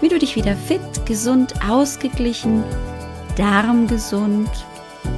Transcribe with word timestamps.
wie 0.00 0.08
du 0.08 0.18
dich 0.18 0.34
wieder 0.34 0.56
fit, 0.56 0.80
gesund, 1.04 1.54
ausgeglichen, 1.68 2.64
darmgesund 3.36 4.48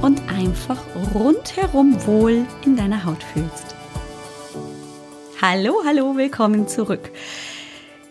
und 0.01 0.21
einfach 0.29 0.81
rundherum 1.13 2.05
wohl 2.05 2.45
in 2.65 2.75
deiner 2.75 3.05
Haut 3.05 3.23
fühlst. 3.23 3.75
Hallo, 5.41 5.75
hallo, 5.85 6.17
willkommen 6.17 6.67
zurück. 6.67 7.11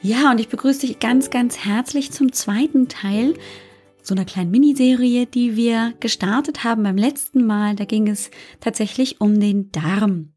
Ja, 0.00 0.30
und 0.30 0.40
ich 0.40 0.48
begrüße 0.48 0.86
dich 0.86 0.98
ganz, 0.98 1.30
ganz 1.30 1.58
herzlich 1.58 2.10
zum 2.10 2.32
zweiten 2.32 2.88
Teil 2.88 3.34
so 4.02 4.14
einer 4.14 4.24
kleinen 4.24 4.50
Miniserie, 4.50 5.26
die 5.26 5.56
wir 5.56 5.92
gestartet 6.00 6.64
haben 6.64 6.82
beim 6.82 6.96
letzten 6.96 7.46
Mal. 7.46 7.76
Da 7.76 7.84
ging 7.84 8.08
es 8.08 8.30
tatsächlich 8.60 9.20
um 9.20 9.38
den 9.38 9.70
Darm. 9.70 10.32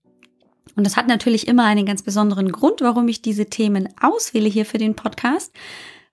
Und 0.75 0.85
das 0.85 0.97
hat 0.97 1.07
natürlich 1.07 1.47
immer 1.47 1.63
einen 1.63 1.85
ganz 1.85 2.03
besonderen 2.03 2.51
Grund, 2.51 2.81
warum 2.81 3.07
ich 3.07 3.21
diese 3.21 3.45
Themen 3.45 3.89
auswähle 3.99 4.49
hier 4.49 4.65
für 4.65 4.77
den 4.77 4.95
Podcast 4.95 5.53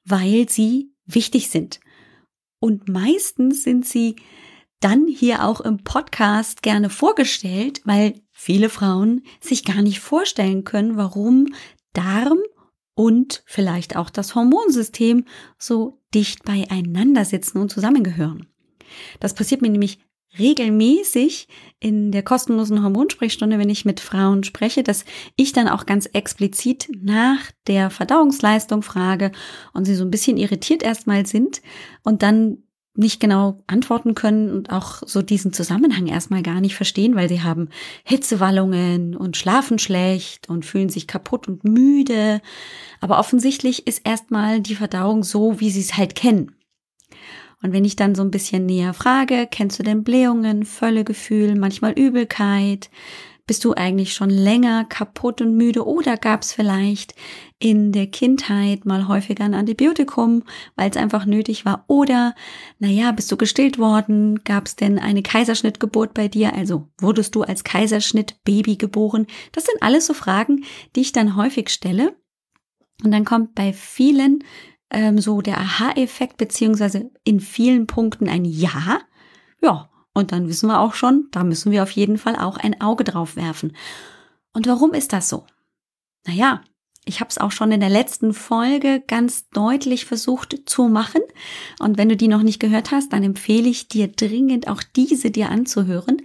weil 0.05 0.49
sie 0.49 0.93
wichtig 1.05 1.49
sind. 1.51 1.81
Und 2.61 2.89
meistens 2.89 3.65
sind 3.65 3.87
sie 3.87 4.17
dann 4.81 5.07
hier 5.07 5.45
auch 5.45 5.61
im 5.61 5.85
Podcast 5.85 6.63
gerne 6.63 6.91
vorgestellt, 6.91 7.81
weil 7.85 8.21
viele 8.33 8.69
Frauen 8.69 9.23
sich 9.41 9.65
gar 9.65 9.83
nicht 9.83 10.01
vorstellen 10.01 10.65
können, 10.65 10.97
warum 10.97 11.55
Darm 11.93 12.39
und 12.95 13.43
vielleicht 13.47 13.97
auch 13.97 14.11
das 14.11 14.35
Hormonsystem 14.35 15.25
so 15.59 16.01
dicht 16.15 16.45
beieinander 16.45 17.25
sitzen 17.25 17.59
und 17.59 17.71
zusammengehören. 17.71 18.47
Das 19.21 19.35
passiert 19.35 19.63
mir 19.63 19.71
nämlich 19.71 19.99
regelmäßig 20.39 21.49
in 21.81 22.13
der 22.13 22.23
kostenlosen 22.23 22.83
Hormonsprechstunde, 22.83 23.59
wenn 23.59 23.71
ich 23.71 23.85
mit 23.85 24.01
Frauen 24.01 24.45
spreche, 24.45 24.83
dass 24.83 25.05
ich 25.37 25.53
dann 25.53 25.69
auch 25.69 25.87
ganz 25.87 26.07
explizit 26.07 26.89
nach 27.01 27.51
der 27.67 27.91
Verdauungsleistung 27.91 28.83
frage 28.83 29.33
und 29.73 29.85
sie 29.85 29.95
so 29.95 30.05
ein 30.05 30.11
bisschen 30.11 30.37
irritiert 30.37 30.83
erstmal 30.83 31.27
sind 31.27 31.61
und 32.03 32.23
dann 32.23 32.59
nicht 32.95 33.21
genau 33.21 33.63
antworten 33.67 34.15
können 34.15 34.51
und 34.51 34.71
auch 34.71 35.03
so 35.07 35.23
diesen 35.23 35.53
Zusammenhang 35.53 36.07
erstmal 36.07 36.43
gar 36.43 36.61
nicht 36.61 36.75
verstehen, 36.75 37.15
weil 37.15 37.29
sie 37.29 37.43
haben 37.43 37.71
Hitzewallungen 38.05 39.17
und 39.17 39.37
schlafen 39.37 39.79
schlecht 39.79 40.51
und 40.51 40.67
fühlen 40.67 40.91
sich 40.91 41.07
kaputt 41.07 41.49
und 41.49 41.65
müde. 41.65 42.43
Aber 43.01 43.19
offensichtlich 43.19 43.87
ist 43.87 44.07
erstmal 44.07 44.61
die 44.61 44.75
Verdauung 44.75 45.25
so, 45.25 45.59
wie 45.59 45.71
sie 45.71 45.81
es 45.81 45.97
halt 45.97 46.15
kennen. 46.15 46.55
Und 47.63 47.73
wenn 47.73 47.85
ich 47.85 47.97
dann 47.97 48.15
so 48.15 48.23
ein 48.23 48.31
bisschen 48.31 48.67
näher 48.67 48.93
frage, 48.93 49.49
kennst 49.51 49.79
du 49.79 49.83
denn 49.83 50.03
Blähungen, 50.03 50.65
Völlegefühl, 50.65 51.55
manchmal 51.55 51.93
Übelkeit? 51.93 52.91
Bist 53.47 53.65
du 53.65 53.75
eigentlich 53.75 54.15
schon 54.15 54.31
länger 54.31 54.85
kaputt 54.85 55.41
und 55.41 55.57
müde 55.57 55.87
oder 55.87 56.17
gab 56.17 56.43
es 56.43 56.53
vielleicht 56.53 57.15
in 57.59 57.91
der 57.91 58.07
Kindheit 58.07 58.85
mal 58.85 59.09
häufiger 59.09 59.45
ein 59.45 59.55
Antibiotikum, 59.55 60.45
weil 60.77 60.91
es 60.91 60.97
einfach 60.97 61.27
nötig 61.27 61.65
war? 61.65 61.85
Oder, 61.89 62.35
naja, 62.79 63.11
bist 63.11 63.31
du 63.33 63.37
gestillt 63.37 63.79
worden? 63.79 64.43
Gab 64.45 64.67
es 64.67 64.77
denn 64.77 64.99
eine 64.99 65.23
Kaiserschnittgeburt 65.23 66.15
bei 66.15 66.29
dir? 66.29 66.55
Also 66.55 66.89
wurdest 66.99 67.35
du 67.35 67.43
als 67.43 67.65
Kaiserschnittbaby 67.65 68.77
geboren? 68.77 69.27
Das 69.53 69.65
sind 69.65 69.83
alles 69.83 70.07
so 70.07 70.15
Fragen, 70.15 70.65
die 70.95 71.01
ich 71.01 71.13
dann 71.13 71.37
häufig 71.37 71.69
stelle. 71.69 72.17
Und 73.03 73.11
dann 73.11 73.25
kommt 73.25 73.57
bei 73.57 73.73
vielen 73.73 74.45
ähm, 74.93 75.19
so 75.19 75.41
der 75.41 75.59
Aha-Effekt, 75.59 76.37
beziehungsweise 76.37 77.11
in 77.25 77.41
vielen 77.41 77.87
Punkten 77.87 78.29
ein 78.29 78.45
Ja. 78.45 79.01
Ja, 79.61 79.91
und 80.15 80.33
dann 80.33 80.49
wissen 80.49 80.69
wir 80.69 80.81
auch 80.81 80.95
schon, 80.95 81.29
da 81.31 81.45
müssen 81.45 81.73
wir 81.73 81.83
auf 81.83 81.91
jeden 81.91 82.19
Fall 82.19 82.37
auch 82.37 82.57
ein 82.59 82.81
Auge 82.81 83.05
drauf 83.05 83.37
werfen. 83.37 83.77
Und 84.53 84.67
warum 84.67 84.93
ist 84.93 85.13
das 85.13 85.29
so? 85.29 85.47
Naja, 86.27 86.63
ich 87.05 87.21
habe 87.21 87.31
es 87.31 87.39
auch 87.39 87.51
schon 87.51 87.73
in 87.73 87.81
der 87.81 87.89
letzten 87.89 88.33
Folge 88.33 89.03
ganz 89.07 89.49
deutlich 89.49 90.05
versucht 90.05 90.63
zu 90.67 90.89
machen. 90.89 91.23
Und 91.81 91.99
wenn 91.99 92.09
du 92.09 92.17
die 92.17 92.29
noch 92.29 92.43
nicht 92.43 92.61
gehört 92.61 92.91
hast, 92.93 93.13
dann 93.13 93.25
empfehle 93.25 93.69
ich 93.69 93.89
dir 93.89 94.09
dringend 94.09 94.69
auch 94.69 94.83
diese 94.83 95.31
dir 95.31 95.49
anzuhören. 95.49 96.23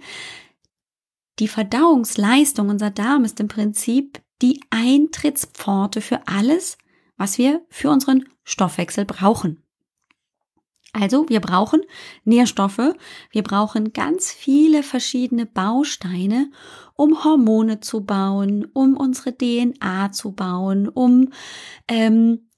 Die 1.40 1.48
Verdauungsleistung, 1.48 2.68
unser 2.68 2.90
Darm 2.90 3.24
ist 3.24 3.40
im 3.40 3.48
Prinzip 3.48 4.20
die 4.42 4.60
Eintrittspforte 4.70 6.00
für 6.00 6.26
alles, 6.28 6.78
was 7.16 7.38
wir 7.38 7.64
für 7.70 7.90
unseren 7.90 8.24
Stoffwechsel 8.48 9.04
brauchen. 9.04 9.62
Also 10.94 11.28
wir 11.28 11.40
brauchen 11.40 11.82
Nährstoffe, 12.24 12.94
wir 13.30 13.42
brauchen 13.42 13.92
ganz 13.92 14.32
viele 14.32 14.82
verschiedene 14.82 15.44
Bausteine, 15.44 16.50
um 16.94 17.24
Hormone 17.24 17.80
zu 17.80 18.04
bauen, 18.04 18.66
um 18.72 18.96
unsere 18.96 19.36
DNA 19.36 20.12
zu 20.12 20.32
bauen, 20.32 20.88
um 20.88 21.30
ähm, 21.88 22.48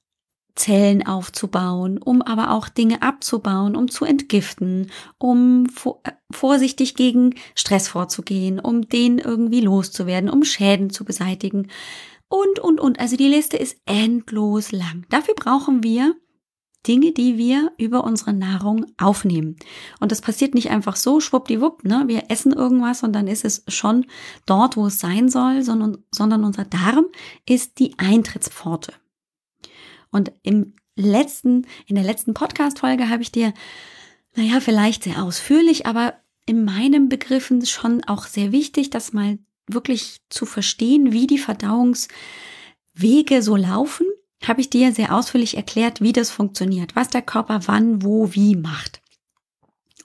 Zellen 0.54 1.06
aufzubauen, 1.06 1.98
um 1.98 2.22
aber 2.22 2.52
auch 2.52 2.68
Dinge 2.68 3.02
abzubauen, 3.02 3.74
um 3.74 3.88
zu 3.88 4.04
entgiften, 4.04 4.90
um 5.18 5.66
äh, 6.04 6.12
vorsichtig 6.30 6.94
gegen 6.94 7.34
Stress 7.56 7.88
vorzugehen, 7.88 8.60
um 8.60 8.88
den 8.88 9.18
irgendwie 9.18 9.60
loszuwerden, 9.60 10.30
um 10.30 10.44
Schäden 10.44 10.90
zu 10.90 11.04
beseitigen 11.04 11.68
und, 12.30 12.58
und, 12.60 12.80
und. 12.80 12.98
Also 12.98 13.16
die 13.16 13.28
Liste 13.28 13.58
ist 13.58 13.76
endlos 13.84 14.72
lang. 14.72 15.04
Dafür 15.10 15.34
brauchen 15.34 15.82
wir 15.82 16.14
Dinge, 16.86 17.12
die 17.12 17.36
wir 17.36 17.72
über 17.76 18.04
unsere 18.04 18.32
Nahrung 18.32 18.86
aufnehmen. 18.96 19.56
Und 19.98 20.12
das 20.12 20.22
passiert 20.22 20.54
nicht 20.54 20.70
einfach 20.70 20.96
so, 20.96 21.20
schwuppdiwupp, 21.20 21.84
ne? 21.84 22.04
Wir 22.06 22.30
essen 22.30 22.54
irgendwas 22.54 23.02
und 23.02 23.12
dann 23.12 23.26
ist 23.26 23.44
es 23.44 23.64
schon 23.68 24.06
dort, 24.46 24.78
wo 24.78 24.86
es 24.86 24.98
sein 24.98 25.28
soll, 25.28 25.62
sondern, 25.62 25.98
sondern 26.10 26.44
unser 26.44 26.64
Darm 26.64 27.06
ist 27.46 27.78
die 27.80 27.98
Eintrittspforte. 27.98 28.94
Und 30.10 30.32
im 30.42 30.74
letzten, 30.96 31.66
in 31.86 31.96
der 31.96 32.04
letzten 32.04 32.32
Podcast-Folge 32.32 33.10
habe 33.10 33.22
ich 33.22 33.32
dir, 33.32 33.52
naja, 34.34 34.60
vielleicht 34.60 35.02
sehr 35.02 35.22
ausführlich, 35.22 35.84
aber 35.84 36.14
in 36.46 36.64
meinen 36.64 37.08
Begriffen 37.08 37.66
schon 37.66 38.02
auch 38.04 38.24
sehr 38.26 38.52
wichtig, 38.52 38.88
das 38.88 39.12
mal 39.12 39.38
wirklich 39.72 40.18
zu 40.28 40.46
verstehen, 40.46 41.12
wie 41.12 41.26
die 41.26 41.38
Verdauungswege 41.38 43.42
so 43.42 43.56
laufen, 43.56 44.06
habe 44.42 44.60
ich 44.60 44.70
dir 44.70 44.92
sehr 44.92 45.14
ausführlich 45.14 45.56
erklärt, 45.56 46.00
wie 46.00 46.12
das 46.12 46.30
funktioniert, 46.30 46.96
was 46.96 47.08
der 47.08 47.22
Körper 47.22 47.60
wann, 47.66 48.02
wo, 48.02 48.32
wie 48.32 48.56
macht. 48.56 49.00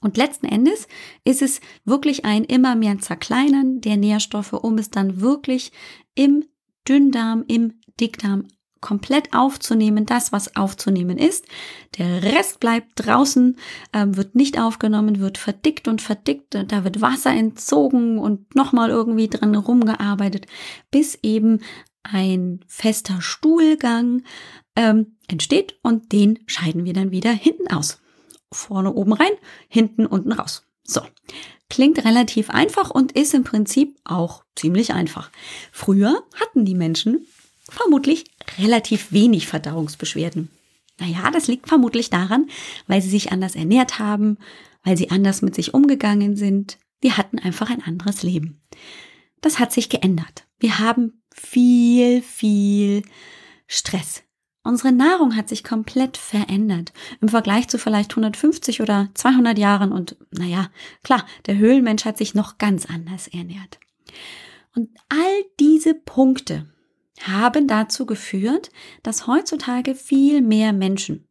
Und 0.01 0.17
letzten 0.17 0.45
Endes 0.45 0.87
ist 1.23 1.41
es 1.41 1.61
wirklich 1.83 2.25
ein 2.25 2.43
immer 2.43 2.75
mehr 2.75 2.99
Zerkleinern 2.99 3.81
der 3.81 3.97
Nährstoffe, 3.97 4.53
um 4.53 4.77
es 4.77 4.91
dann 4.91 5.21
wirklich 5.21 5.71
im 6.13 6.45
Dünndarm, 6.87 7.43
im 7.47 7.79
Dickdarm 7.99 8.47
komplett 8.81 9.33
aufzunehmen, 9.33 10.05
das, 10.05 10.31
was 10.31 10.55
aufzunehmen 10.55 11.17
ist. 11.17 11.45
Der 11.97 12.23
Rest 12.23 12.59
bleibt 12.59 12.91
draußen, 12.95 13.57
äh, 13.91 14.05
wird 14.07 14.35
nicht 14.35 14.59
aufgenommen, 14.59 15.19
wird 15.19 15.37
verdickt 15.37 15.87
und 15.87 16.01
verdickt. 16.01 16.57
Da 16.67 16.83
wird 16.83 17.01
Wasser 17.01 17.31
entzogen 17.31 18.19
und 18.19 18.55
nochmal 18.55 18.89
irgendwie 18.89 19.27
dran 19.27 19.55
rumgearbeitet, 19.55 20.45
bis 20.91 21.17
eben 21.23 21.61
ein 22.03 22.59
fester 22.67 23.21
Stuhlgang 23.21 24.23
ähm, 24.75 25.17
entsteht 25.27 25.79
und 25.81 26.11
den 26.11 26.39
scheiden 26.45 26.85
wir 26.85 26.93
dann 26.93 27.11
wieder 27.11 27.31
hinten 27.31 27.71
aus. 27.71 27.99
Vorne 28.51 28.93
oben 28.93 29.13
rein, 29.13 29.31
hinten 29.67 30.05
unten 30.05 30.31
raus. 30.31 30.63
So. 30.83 31.01
Klingt 31.67 32.05
relativ 32.05 32.51
einfach 32.51 32.91
und 32.91 33.13
ist 33.13 33.33
im 33.33 33.43
Prinzip 33.43 33.97
auch 34.03 34.43
ziemlich 34.55 34.93
einfach. 34.93 35.31
Früher 35.71 36.23
hatten 36.39 36.63
die 36.63 36.75
Menschen 36.75 37.25
vermutlich 37.67 38.25
relativ 38.57 39.11
wenig 39.11 39.47
Verdauungsbeschwerden. 39.47 40.49
Naja, 40.99 41.29
das 41.31 41.47
liegt 41.47 41.67
vermutlich 41.67 42.09
daran, 42.09 42.47
weil 42.87 43.01
sie 43.01 43.09
sich 43.09 43.31
anders 43.31 43.55
ernährt 43.55 43.99
haben, 43.99 44.37
weil 44.83 44.97
sie 44.97 45.11
anders 45.11 45.41
mit 45.41 45.55
sich 45.55 45.73
umgegangen 45.73 46.35
sind. 46.35 46.77
Die 47.03 47.11
hatten 47.11 47.39
einfach 47.39 47.69
ein 47.69 47.83
anderes 47.83 48.23
Leben. 48.23 48.61
Das 49.41 49.59
hat 49.59 49.71
sich 49.71 49.89
geändert. 49.89 50.47
Wir 50.59 50.79
haben 50.79 51.21
viel, 51.33 52.21
viel 52.21 53.03
Stress. 53.67 54.23
Unsere 54.63 54.91
Nahrung 54.91 55.35
hat 55.35 55.47
sich 55.47 55.63
komplett 55.63 56.17
verändert 56.17 56.91
im 57.21 57.29
Vergleich 57.29 57.67
zu 57.67 57.77
vielleicht 57.77 58.11
150 58.13 58.81
oder 58.81 59.09
200 59.13 59.59
Jahren 59.59 59.91
und 59.91 60.17
naja, 60.31 60.71
klar, 61.03 61.23
der 61.45 61.57
Höhlenmensch 61.57 62.03
hat 62.05 62.17
sich 62.17 62.33
noch 62.33 62.57
ganz 62.57 62.87
anders 62.87 63.27
ernährt. 63.27 63.79
Und 64.73 64.89
all 65.09 65.43
diese 65.59 65.93
Punkte 65.93 66.65
haben 67.21 67.67
dazu 67.67 68.05
geführt, 68.05 68.71
dass 69.03 69.27
heutzutage 69.27 69.95
viel 69.95 70.41
mehr 70.41 70.73
Menschen 70.73 71.27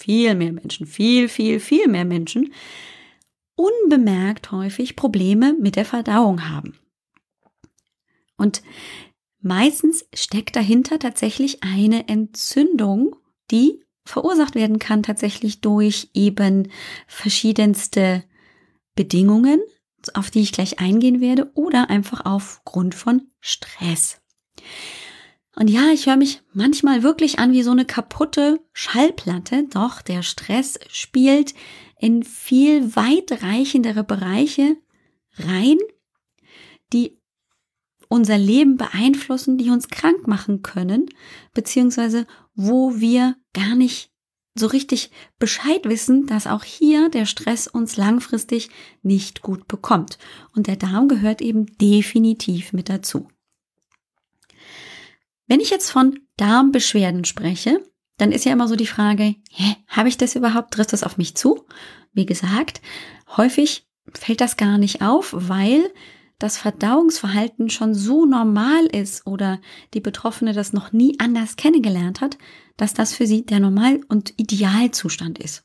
viel 0.00 0.34
mehr 0.34 0.52
Menschen, 0.52 0.86
viel, 0.86 1.28
viel, 1.28 1.60
viel 1.60 1.86
mehr 1.88 2.04
Menschen 2.04 2.52
unbemerkt 3.54 4.50
häufig 4.52 4.96
Probleme 4.96 5.54
mit 5.58 5.76
der 5.76 5.84
Verdauung 5.84 6.48
haben. 6.48 6.78
Und 8.36 8.62
meistens 9.40 10.06
steckt 10.14 10.56
dahinter 10.56 10.98
tatsächlich 10.98 11.62
eine 11.62 12.08
Entzündung, 12.08 13.16
die 13.50 13.84
verursacht 14.06 14.54
werden 14.54 14.78
kann 14.78 15.02
tatsächlich 15.02 15.60
durch 15.60 16.08
eben 16.14 16.70
verschiedenste 17.06 18.24
Bedingungen, 18.94 19.60
auf 20.14 20.30
die 20.30 20.40
ich 20.40 20.52
gleich 20.52 20.78
eingehen 20.78 21.20
werde, 21.20 21.50
oder 21.54 21.90
einfach 21.90 22.24
aufgrund 22.24 22.94
von 22.94 23.28
Stress. 23.40 24.22
Und 25.56 25.68
ja, 25.68 25.90
ich 25.92 26.06
höre 26.06 26.16
mich 26.16 26.42
manchmal 26.52 27.02
wirklich 27.02 27.38
an 27.38 27.52
wie 27.52 27.62
so 27.62 27.72
eine 27.72 27.84
kaputte 27.84 28.60
Schallplatte, 28.72 29.66
doch 29.68 30.00
der 30.00 30.22
Stress 30.22 30.78
spielt 30.88 31.54
in 31.98 32.22
viel 32.22 32.94
weitreichendere 32.96 34.04
Bereiche 34.04 34.76
rein, 35.36 35.78
die 36.92 37.18
unser 38.08 38.38
Leben 38.38 38.76
beeinflussen, 38.76 39.58
die 39.58 39.70
uns 39.70 39.88
krank 39.88 40.26
machen 40.26 40.62
können, 40.62 41.06
beziehungsweise 41.52 42.26
wo 42.54 42.98
wir 42.98 43.36
gar 43.52 43.74
nicht 43.74 44.10
so 44.54 44.66
richtig 44.66 45.10
Bescheid 45.38 45.84
wissen, 45.84 46.26
dass 46.26 46.46
auch 46.46 46.64
hier 46.64 47.08
der 47.08 47.24
Stress 47.24 47.68
uns 47.68 47.96
langfristig 47.96 48.68
nicht 49.02 49.42
gut 49.42 49.68
bekommt. 49.68 50.18
Und 50.54 50.66
der 50.66 50.76
Darm 50.76 51.08
gehört 51.08 51.40
eben 51.40 51.66
definitiv 51.78 52.72
mit 52.72 52.88
dazu. 52.88 53.28
Wenn 55.50 55.58
ich 55.58 55.70
jetzt 55.70 55.90
von 55.90 56.20
Darmbeschwerden 56.36 57.24
spreche, 57.24 57.84
dann 58.18 58.30
ist 58.30 58.44
ja 58.44 58.52
immer 58.52 58.68
so 58.68 58.76
die 58.76 58.86
Frage, 58.86 59.34
hä, 59.50 59.76
habe 59.88 60.08
ich 60.08 60.16
das 60.16 60.36
überhaupt? 60.36 60.72
Trifft 60.72 60.92
das 60.92 61.02
auf 61.02 61.18
mich 61.18 61.34
zu? 61.34 61.66
Wie 62.12 62.24
gesagt, 62.24 62.80
häufig 63.36 63.84
fällt 64.14 64.40
das 64.40 64.56
gar 64.56 64.78
nicht 64.78 65.02
auf, 65.02 65.34
weil 65.36 65.92
das 66.38 66.56
Verdauungsverhalten 66.56 67.68
schon 67.68 67.96
so 67.96 68.26
normal 68.26 68.86
ist 68.86 69.26
oder 69.26 69.60
die 69.92 69.98
Betroffene 69.98 70.52
das 70.52 70.72
noch 70.72 70.92
nie 70.92 71.18
anders 71.18 71.56
kennengelernt 71.56 72.20
hat, 72.20 72.38
dass 72.76 72.94
das 72.94 73.12
für 73.12 73.26
sie 73.26 73.44
der 73.44 73.58
Normal- 73.58 74.02
und 74.06 74.32
Idealzustand 74.36 75.40
ist. 75.40 75.64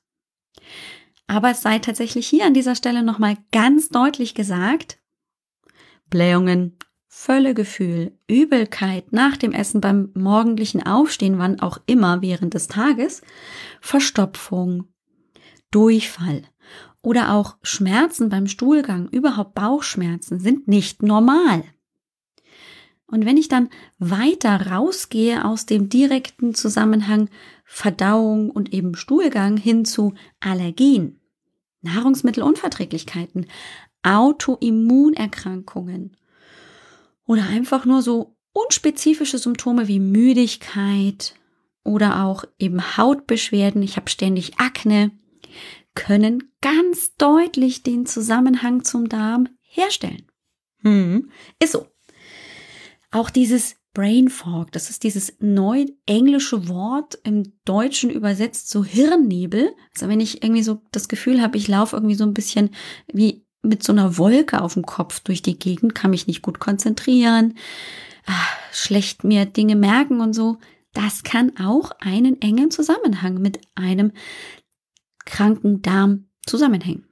Aber 1.27 1.51
es 1.51 1.61
sei 1.61 1.77
tatsächlich 1.77 2.25
hier 2.27 2.47
an 2.47 2.55
dieser 2.55 2.73
Stelle 2.73 3.03
nochmal 3.03 3.37
ganz 3.51 3.89
deutlich 3.89 4.33
gesagt, 4.33 4.97
Blähungen, 6.09 6.75
Völlegefühl, 7.17 8.11
Übelkeit 8.27 9.13
nach 9.13 9.37
dem 9.37 9.53
Essen 9.53 9.79
beim 9.79 10.09
morgendlichen 10.15 10.85
Aufstehen, 10.85 11.39
wann 11.39 11.61
auch 11.61 11.77
immer 11.85 12.21
während 12.21 12.53
des 12.53 12.67
Tages, 12.67 13.21
Verstopfung, 13.79 14.89
Durchfall, 15.71 16.41
oder 17.01 17.33
auch 17.33 17.55
Schmerzen 17.63 18.27
beim 18.27 18.47
Stuhlgang, 18.47 19.07
überhaupt 19.07 19.55
Bauchschmerzen 19.55 20.41
sind 20.41 20.67
nicht 20.67 21.03
normal. 21.03 21.63
Und 23.07 23.25
wenn 23.25 23.37
ich 23.37 23.47
dann 23.47 23.69
weiter 23.97 24.71
rausgehe 24.71 25.45
aus 25.45 25.65
dem 25.65 25.87
direkten 25.87 26.53
Zusammenhang 26.53 27.29
Verdauung 27.63 28.51
und 28.51 28.73
eben 28.73 28.93
Stuhlgang 28.93 29.55
hin 29.55 29.85
zu 29.85 30.15
Allergien, 30.41 31.21
Nahrungsmittelunverträglichkeiten, 31.81 33.45
Autoimmunerkrankungen 34.03 36.17
oder 37.27 37.47
einfach 37.47 37.85
nur 37.85 38.01
so 38.01 38.35
unspezifische 38.53 39.37
Symptome 39.37 39.87
wie 39.87 39.99
Müdigkeit 39.99 41.35
oder 41.83 42.23
auch 42.23 42.45
eben 42.57 42.97
Hautbeschwerden, 42.97 43.83
ich 43.83 43.97
habe 43.97 44.09
ständig 44.09 44.59
Akne, 44.59 45.11
können 45.93 46.51
ganz 46.61 47.15
deutlich 47.15 47.83
den 47.83 48.05
Zusammenhang 48.05 48.83
zum 48.83 49.07
Darm 49.07 49.49
herstellen. 49.61 50.25
Hm, 50.81 51.31
ist 51.59 51.73
so. 51.73 51.87
Auch 53.11 53.29
dieses 53.29 53.75
Brain 53.93 54.27
Fog, 54.27 54.73
das 54.73 54.89
ist 54.89 55.03
dieses 55.03 55.37
neu 55.39 55.85
englische 56.05 56.67
Wort 56.67 57.17
im 57.23 57.53
Deutschen 57.63 58.09
übersetzt 58.09 58.69
so 58.69 58.83
Hirnnebel. 58.83 59.73
Also 59.93 60.09
wenn 60.09 60.19
ich 60.19 60.43
irgendwie 60.43 60.63
so 60.63 60.81
das 60.91 61.07
Gefühl 61.07 61.41
habe, 61.41 61.57
ich 61.57 61.69
laufe 61.69 61.95
irgendwie 61.95 62.15
so 62.15 62.25
ein 62.25 62.33
bisschen 62.33 62.71
wie 63.11 63.44
mit 63.65 63.83
so 63.83 63.91
einer 63.91 64.17
Wolke 64.17 64.61
auf 64.61 64.73
dem 64.73 64.85
Kopf 64.85 65.19
durch 65.19 65.41
die 65.41 65.57
Gegend, 65.57 65.95
kann 65.95 66.11
mich 66.11 66.27
nicht 66.27 66.41
gut 66.41 66.59
konzentrieren, 66.59 67.55
ach, 68.25 68.57
schlecht 68.71 69.23
mir 69.23 69.45
Dinge 69.45 69.75
merken 69.75 70.21
und 70.21 70.33
so. 70.33 70.57
Das 70.93 71.23
kann 71.23 71.57
auch 71.57 71.91
einen 71.99 72.41
engen 72.41 72.71
Zusammenhang 72.71 73.41
mit 73.41 73.59
einem 73.75 74.11
kranken 75.25 75.81
Darm 75.81 76.25
zusammenhängen. 76.45 77.05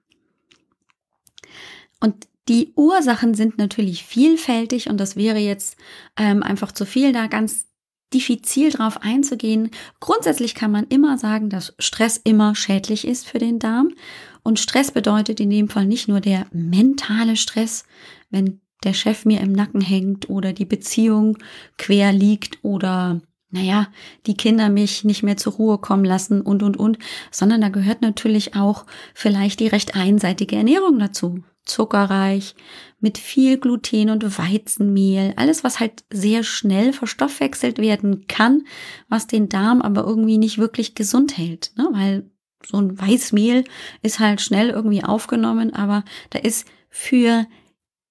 Und 1.99 2.27
die 2.47 2.73
Ursachen 2.75 3.33
sind 3.33 3.57
natürlich 3.57 4.03
vielfältig 4.03 4.89
und 4.89 4.97
das 4.97 5.15
wäre 5.15 5.39
jetzt 5.39 5.77
ähm, 6.17 6.43
einfach 6.43 6.71
zu 6.71 6.85
viel, 6.85 7.13
da 7.13 7.27
ganz 7.27 7.67
diffizil 8.13 8.69
drauf 8.69 9.01
einzugehen. 9.01 9.71
Grundsätzlich 9.99 10.55
kann 10.55 10.71
man 10.71 10.85
immer 10.87 11.17
sagen, 11.17 11.49
dass 11.49 11.73
Stress 11.79 12.17
immer 12.17 12.55
schädlich 12.55 13.07
ist 13.07 13.27
für 13.27 13.39
den 13.39 13.59
Darm. 13.59 13.93
Und 14.43 14.59
Stress 14.59 14.91
bedeutet 14.91 15.39
in 15.39 15.49
dem 15.49 15.69
Fall 15.69 15.85
nicht 15.85 16.07
nur 16.07 16.19
der 16.19 16.45
mentale 16.51 17.37
Stress, 17.37 17.85
wenn 18.29 18.61
der 18.83 18.93
Chef 18.93 19.25
mir 19.25 19.39
im 19.39 19.53
Nacken 19.53 19.81
hängt 19.81 20.29
oder 20.29 20.53
die 20.53 20.65
Beziehung 20.65 21.37
quer 21.77 22.11
liegt 22.11 22.59
oder 22.63 23.21
naja, 23.49 23.87
die 24.25 24.35
Kinder 24.35 24.69
mich 24.69 25.03
nicht 25.03 25.21
mehr 25.21 25.37
zur 25.37 25.53
Ruhe 25.53 25.77
kommen 25.77 26.05
lassen 26.05 26.41
und, 26.41 26.63
und, 26.63 26.75
und, 26.75 26.97
sondern 27.29 27.61
da 27.61 27.69
gehört 27.69 28.01
natürlich 28.01 28.55
auch 28.55 28.85
vielleicht 29.13 29.59
die 29.59 29.67
recht 29.67 29.95
einseitige 29.95 30.55
Ernährung 30.55 30.97
dazu. 30.97 31.43
Zuckerreich, 31.63 32.55
mit 32.99 33.17
viel 33.17 33.57
Gluten 33.57 34.09
und 34.09 34.37
Weizenmehl, 34.37 35.33
alles, 35.37 35.63
was 35.63 35.79
halt 35.79 36.03
sehr 36.11 36.43
schnell 36.43 36.93
verstoffwechselt 36.93 37.77
werden 37.77 38.27
kann, 38.27 38.65
was 39.07 39.27
den 39.27 39.49
Darm 39.49 39.81
aber 39.81 40.03
irgendwie 40.03 40.37
nicht 40.37 40.57
wirklich 40.57 40.95
gesund 40.95 41.37
hält, 41.37 41.71
ne? 41.77 41.87
weil 41.93 42.29
so 42.65 42.77
ein 42.77 42.99
Weißmehl 42.99 43.63
ist 44.01 44.19
halt 44.19 44.41
schnell 44.41 44.69
irgendwie 44.69 45.03
aufgenommen, 45.03 45.73
aber 45.73 46.03
da 46.29 46.39
ist 46.39 46.67
für 46.89 47.45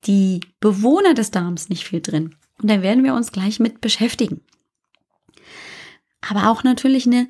die 0.05 0.41
Bewohner 0.61 1.15
des 1.15 1.31
Darms 1.31 1.69
nicht 1.69 1.85
viel 1.85 2.01
drin. 2.01 2.35
Und 2.61 2.71
da 2.71 2.83
werden 2.83 3.05
wir 3.05 3.15
uns 3.15 3.33
gleich 3.33 3.61
mit 3.61 3.81
beschäftigen 3.81 4.43
aber 6.29 6.51
auch 6.51 6.65
natürlich 6.65 7.07
eine 7.07 7.29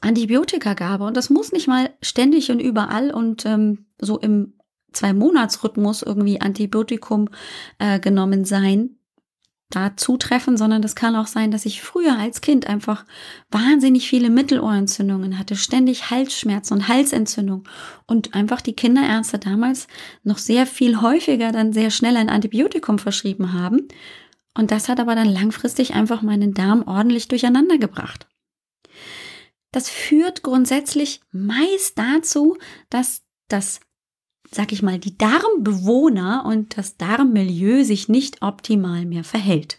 Antibiotikagabe. 0.00 1.04
Und 1.04 1.16
das 1.16 1.30
muss 1.30 1.52
nicht 1.52 1.68
mal 1.68 1.90
ständig 2.02 2.50
und 2.50 2.60
überall 2.60 3.10
und 3.10 3.46
ähm, 3.46 3.86
so 3.98 4.18
im 4.18 4.54
Zwei-Monats-Rhythmus 4.92 6.02
irgendwie 6.02 6.40
Antibiotikum 6.40 7.28
äh, 7.78 7.98
genommen 7.98 8.44
sein, 8.44 8.96
da 9.70 9.96
zutreffen, 9.96 10.56
sondern 10.56 10.82
das 10.82 10.94
kann 10.94 11.16
auch 11.16 11.26
sein, 11.26 11.50
dass 11.50 11.66
ich 11.66 11.82
früher 11.82 12.18
als 12.18 12.40
Kind 12.40 12.66
einfach 12.66 13.04
wahnsinnig 13.50 14.08
viele 14.08 14.30
Mittelohrentzündungen 14.30 15.38
hatte, 15.38 15.56
ständig 15.56 16.10
Halsschmerzen 16.10 16.74
und 16.74 16.88
Halsentzündung 16.88 17.64
und 18.06 18.34
einfach 18.34 18.60
die 18.60 18.74
Kinderärzte 18.74 19.38
damals 19.38 19.88
noch 20.22 20.38
sehr 20.38 20.66
viel 20.66 21.00
häufiger 21.00 21.50
dann 21.50 21.72
sehr 21.72 21.90
schnell 21.90 22.16
ein 22.16 22.28
Antibiotikum 22.28 22.98
verschrieben 22.98 23.52
haben 23.52 23.88
und 24.56 24.70
das 24.70 24.88
hat 24.88 25.00
aber 25.00 25.14
dann 25.14 25.28
langfristig 25.28 25.94
einfach 25.94 26.22
meinen 26.22 26.54
Darm 26.54 26.86
ordentlich 26.86 27.28
durcheinander 27.28 27.78
gebracht. 27.78 28.28
Das 29.72 29.88
führt 29.88 30.42
grundsätzlich 30.42 31.20
meist 31.32 31.98
dazu, 31.98 32.56
dass 32.90 33.22
das, 33.48 33.80
sag 34.54 34.72
ich 34.72 34.82
mal, 34.82 34.98
die 34.98 35.18
Darmbewohner 35.18 36.44
und 36.46 36.78
das 36.78 36.96
Darmmilieu 36.96 37.84
sich 37.84 38.08
nicht 38.08 38.42
optimal 38.42 39.04
mehr 39.04 39.24
verhält. 39.24 39.78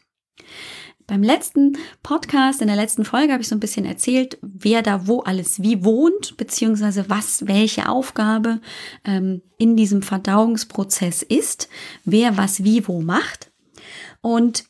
Beim 1.08 1.22
letzten 1.22 1.78
Podcast, 2.02 2.62
in 2.62 2.68
der 2.68 2.76
letzten 2.76 3.06
Folge, 3.06 3.32
habe 3.32 3.42
ich 3.42 3.48
so 3.48 3.56
ein 3.56 3.60
bisschen 3.60 3.86
erzählt, 3.86 4.40
wer 4.42 4.82
da 4.82 5.06
wo 5.08 5.20
alles 5.20 5.62
wie 5.62 5.84
wohnt, 5.84 6.36
beziehungsweise 6.36 7.10
was 7.10 7.48
welche 7.48 7.90
Aufgabe 7.90 8.60
ähm, 9.06 9.42
in 9.60 9.78
diesem 9.78 10.02
Verdauungsprozess 10.02 11.22
ist, 11.22 11.70
wer 12.06 12.38
was 12.38 12.64
wie 12.64 12.88
wo 12.88 13.02
macht. 13.02 13.52
Und 14.22 14.66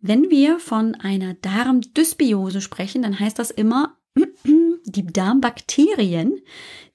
wenn 0.00 0.28
wir 0.30 0.58
von 0.58 0.94
einer 0.94 1.34
Darmdysbiose 1.34 2.60
sprechen, 2.60 3.02
dann 3.02 3.18
heißt 3.18 3.38
das 3.38 3.50
immer, 3.50 3.96
die 4.92 5.06
Darmbakterien, 5.06 6.40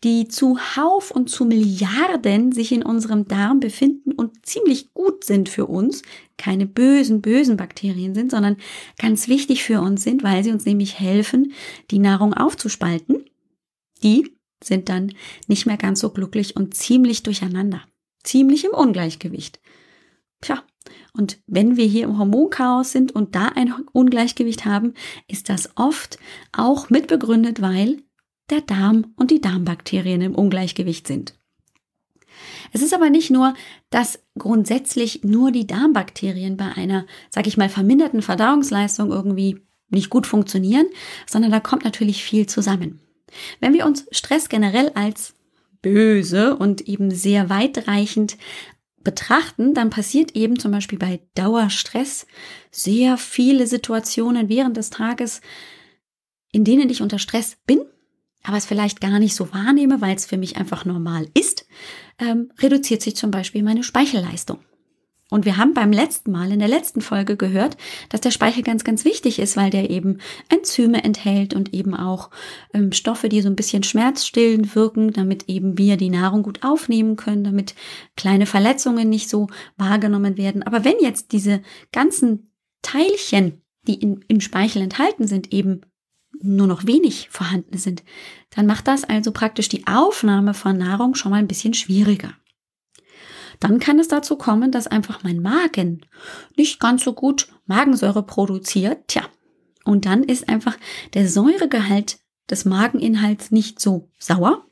die 0.04 0.28
zu 0.28 0.58
Hauf 0.76 1.12
und 1.12 1.30
zu 1.30 1.46
Milliarden 1.46 2.52
sich 2.52 2.72
in 2.72 2.84
unserem 2.84 3.28
Darm 3.28 3.60
befinden 3.60 4.12
und 4.12 4.46
ziemlich 4.46 4.94
gut 4.94 5.24
sind 5.24 5.50
für 5.50 5.66
uns, 5.66 6.04
keine 6.38 6.68
bösen, 6.68 7.22
bösen 7.22 7.58
Bakterien 7.58 8.14
sind, 8.14 8.32
sondern 8.32 8.58
ganz 9.00 9.28
wichtig 9.28 9.64
für 9.64 9.82
uns 9.82 10.04
sind, 10.04 10.24
weil 10.24 10.44
sie 10.44 10.52
uns 10.52 10.66
nämlich 10.66 11.00
helfen, 11.00 11.54
die 11.90 12.00
Nahrung 12.00 12.34
aufzuspalten, 12.34 13.26
die 14.04 14.38
sind 14.64 14.90
dann 14.90 15.14
nicht 15.48 15.66
mehr 15.66 15.78
ganz 15.78 16.00
so 16.00 16.12
glücklich 16.12 16.56
und 16.56 16.76
ziemlich 16.76 17.24
durcheinander, 17.24 17.82
ziemlich 18.24 18.66
im 18.66 18.72
Ungleichgewicht. 18.72 19.60
Tja, 20.42 20.64
und 21.14 21.40
wenn 21.48 21.78
wir 21.78 21.86
hier 21.86 22.06
im 22.06 22.18
Hormonchaos 22.18 22.92
sind 22.92 23.12
und 23.14 23.36
da 23.36 23.48
ein 23.48 23.74
Ungleichgewicht 23.92 24.66
haben, 24.66 24.94
ist 25.28 25.50
das 25.50 25.70
oft 25.76 26.18
auch 26.52 26.90
mitbegründet, 26.90 27.62
weil 27.62 28.04
der 28.50 28.62
Darm 28.62 29.14
und 29.16 29.32
die 29.32 29.42
Darmbakterien 29.42 30.22
im 30.22 30.36
Ungleichgewicht 30.36 31.08
sind. 31.08 31.36
Es 32.72 32.82
ist 32.82 32.94
aber 32.94 33.10
nicht 33.10 33.32
nur, 33.32 33.54
dass 33.90 34.20
grundsätzlich 34.38 35.24
nur 35.24 35.52
die 35.52 35.68
Darmbakterien 35.68 36.58
bei 36.58 36.72
einer, 36.76 37.06
sag 37.30 37.48
ich 37.48 37.58
mal, 37.58 37.70
verminderten 37.70 38.22
Verdauungsleistung 38.22 39.12
irgendwie 39.12 39.62
nicht 39.90 40.10
gut 40.10 40.28
funktionieren, 40.28 40.88
sondern 41.26 41.52
da 41.52 41.60
kommt 41.60 41.84
natürlich 41.84 42.24
viel 42.24 42.46
zusammen. 42.46 43.00
Wenn 43.60 43.74
wir 43.74 43.86
uns 43.86 44.06
Stress 44.12 44.50
generell 44.50 44.92
als 44.96 45.34
böse 45.82 46.56
und 46.56 46.82
eben 46.82 47.12
sehr 47.12 47.50
weitreichend 47.50 48.38
betrachten, 49.08 49.74
dann 49.74 49.90
passiert 49.90 50.36
eben 50.36 50.60
zum 50.60 50.72
Beispiel 50.72 51.00
bei 51.00 51.22
Dauerstress 51.34 52.28
sehr 52.70 53.18
viele 53.18 53.66
Situationen 53.66 54.50
während 54.50 54.76
des 54.76 54.90
Tages, 54.90 55.40
in 56.52 56.66
denen 56.66 56.90
ich 56.90 57.02
unter 57.02 57.18
Stress 57.18 57.58
bin 57.66 57.82
aber 58.48 58.58
es 58.58 58.66
vielleicht 58.66 59.02
gar 59.02 59.20
nicht 59.20 59.36
so 59.36 59.52
wahrnehme, 59.54 60.00
weil 60.00 60.16
es 60.16 60.26
für 60.26 60.38
mich 60.38 60.56
einfach 60.56 60.86
normal 60.86 61.28
ist, 61.34 61.68
ähm, 62.18 62.52
reduziert 62.60 63.02
sich 63.02 63.16
zum 63.16 63.30
Beispiel 63.30 63.62
meine 63.62 63.84
Speichelleistung. 63.84 64.60
Und 65.30 65.46
wir 65.46 65.58
haben 65.58 65.74
beim 65.74 65.92
letzten 65.92 66.32
Mal, 66.32 66.52
in 66.54 66.60
der 66.60 66.70
letzten 66.70 67.02
Folge 67.02 67.36
gehört, 67.36 67.76
dass 68.10 68.22
der 68.22 68.32
Speichel 68.32 68.64
ganz, 68.64 68.86
ganz 68.86 69.04
wichtig 69.04 69.40
ist, 69.40 69.58
weil 69.58 69.70
der 69.70 69.90
eben 69.90 70.20
Enzyme 70.48 71.04
enthält 71.04 71.54
und 71.54 71.74
eben 71.74 71.94
auch 71.94 72.30
ähm, 72.74 72.94
Stoffe, 72.94 73.28
die 73.28 73.42
so 73.42 73.50
ein 73.50 73.58
bisschen 73.58 73.84
schmerzstillend 73.84 74.74
wirken, 74.74 75.12
damit 75.12 75.50
eben 75.50 75.78
wir 75.78 75.98
die 75.98 76.10
Nahrung 76.10 76.44
gut 76.44 76.64
aufnehmen 76.64 77.18
können, 77.18 77.44
damit 77.44 77.76
kleine 78.16 78.46
Verletzungen 78.46 79.10
nicht 79.10 79.30
so 79.30 79.48
wahrgenommen 79.76 80.38
werden. 80.38 80.64
Aber 80.64 80.86
wenn 80.86 80.96
jetzt 81.02 81.34
diese 81.34 81.62
ganzen 81.92 82.54
Teilchen, 82.82 83.62
die 83.86 83.96
in, 83.96 84.24
im 84.30 84.40
Speichel 84.40 84.82
enthalten 84.82 85.28
sind, 85.28 85.52
eben 85.52 85.82
nur 86.40 86.68
noch 86.68 86.86
wenig 86.86 87.28
vorhanden 87.32 87.78
sind, 87.78 88.04
dann 88.52 88.66
macht 88.66 88.88
das 88.88 89.04
also 89.04 89.32
praktisch 89.32 89.68
die 89.68 89.88
Aufnahme 89.88 90.54
von 90.54 90.78
Nahrung 90.78 91.16
schon 91.16 91.32
mal 91.32 91.38
ein 91.38 91.48
bisschen 91.48 91.74
schwieriger. 91.74 92.34
Dann 93.60 93.80
kann 93.80 94.00
es 94.00 94.08
dazu 94.08 94.36
kommen, 94.36 94.72
dass 94.72 94.88
einfach 94.88 95.24
mein 95.24 95.42
Magen 95.42 96.06
nicht 96.56 96.80
ganz 96.80 97.04
so 97.04 97.14
gut 97.14 97.48
Magensäure 97.66 98.24
produziert. 98.24 99.08
Tja, 99.08 99.24
und 99.84 100.06
dann 100.06 100.24
ist 100.24 100.50
einfach 100.50 100.78
der 101.14 101.28
Säuregehalt 101.28 102.20
des 102.50 102.66
Mageninhalts 102.66 103.52
nicht 103.52 103.80
so 103.80 104.10
sauer. 104.20 104.66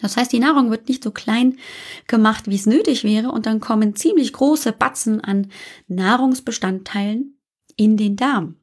Das 0.00 0.16
heißt, 0.16 0.32
die 0.32 0.38
Nahrung 0.38 0.70
wird 0.70 0.88
nicht 0.88 1.02
so 1.02 1.10
klein 1.10 1.58
gemacht, 2.06 2.46
wie 2.46 2.54
es 2.54 2.66
nötig 2.66 3.02
wäre, 3.04 3.32
und 3.32 3.46
dann 3.46 3.60
kommen 3.60 3.96
ziemlich 3.96 4.32
große 4.32 4.72
Batzen 4.72 5.20
an 5.20 5.48
Nahrungsbestandteilen 5.88 7.38
in 7.76 7.96
den 7.96 8.16
Darm. 8.16 8.56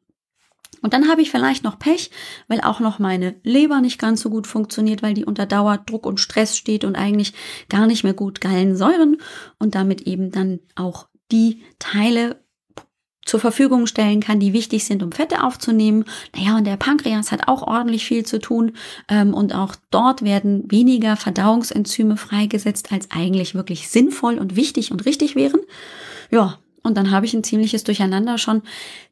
Und 0.85 0.93
dann 0.93 1.09
habe 1.09 1.23
ich 1.23 1.31
vielleicht 1.31 1.63
noch 1.63 1.79
Pech, 1.79 2.11
weil 2.47 2.61
auch 2.61 2.79
noch 2.79 2.99
meine 2.99 3.33
Leber 3.41 3.81
nicht 3.81 3.97
ganz 3.97 4.21
so 4.21 4.29
gut 4.29 4.45
funktioniert, 4.45 5.01
weil 5.01 5.15
die 5.15 5.25
unter 5.25 5.47
Dauerdruck 5.47 6.05
und 6.05 6.19
Stress 6.19 6.55
steht 6.55 6.83
und 6.83 6.95
eigentlich 6.95 7.33
gar 7.69 7.87
nicht 7.87 8.03
mehr 8.03 8.13
gut 8.13 8.39
Gallensäuren 8.39 9.17
und 9.57 9.73
damit 9.73 10.01
eben 10.01 10.29
dann 10.29 10.59
auch 10.75 11.07
die 11.31 11.63
Teile 11.79 12.39
zur 13.25 13.39
Verfügung 13.39 13.87
stellen 13.87 14.19
kann, 14.19 14.39
die 14.39 14.53
wichtig 14.53 14.85
sind, 14.85 15.01
um 15.01 15.11
Fette 15.11 15.43
aufzunehmen. 15.43 16.05
Naja, 16.35 16.55
und 16.55 16.67
der 16.67 16.77
Pankreas 16.77 17.31
hat 17.31 17.47
auch 17.47 17.63
ordentlich 17.63 18.05
viel 18.05 18.23
zu 18.23 18.37
tun 18.37 18.73
ähm, 19.09 19.33
und 19.33 19.55
auch 19.55 19.75
dort 19.89 20.21
werden 20.21 20.69
weniger 20.69 21.15
Verdauungsenzyme 21.15 22.15
freigesetzt, 22.15 22.91
als 22.91 23.09
eigentlich 23.09 23.55
wirklich 23.55 23.89
sinnvoll 23.89 24.37
und 24.37 24.55
wichtig 24.55 24.91
und 24.91 25.07
richtig 25.07 25.35
wären. 25.35 25.61
Ja, 26.29 26.59
und 26.85 26.95
dann 26.95 27.11
habe 27.11 27.25
ich 27.25 27.33
ein 27.33 27.43
ziemliches 27.43 27.83
Durcheinander 27.83 28.37
schon, 28.37 28.61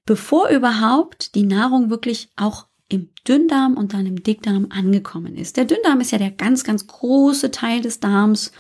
bevor 0.05 0.49
überhaupt 0.49 1.35
die 1.35 1.43
Nahrung 1.43 1.89
wirklich 1.89 2.29
auch 2.35 2.67
im 2.89 3.09
Dünndarm 3.27 3.75
und 3.75 3.93
dann 3.93 4.05
im 4.05 4.21
Dickdarm 4.21 4.67
angekommen 4.69 5.35
ist. 5.35 5.57
Der 5.57 5.65
Dünndarm 5.65 5.99
ist 5.99 6.11
ja 6.11 6.17
der 6.17 6.31
ganz, 6.31 6.63
ganz 6.63 6.85
große 6.85 7.51
Teil 7.51 7.81
des 7.81 7.99
Darms, 7.99 8.51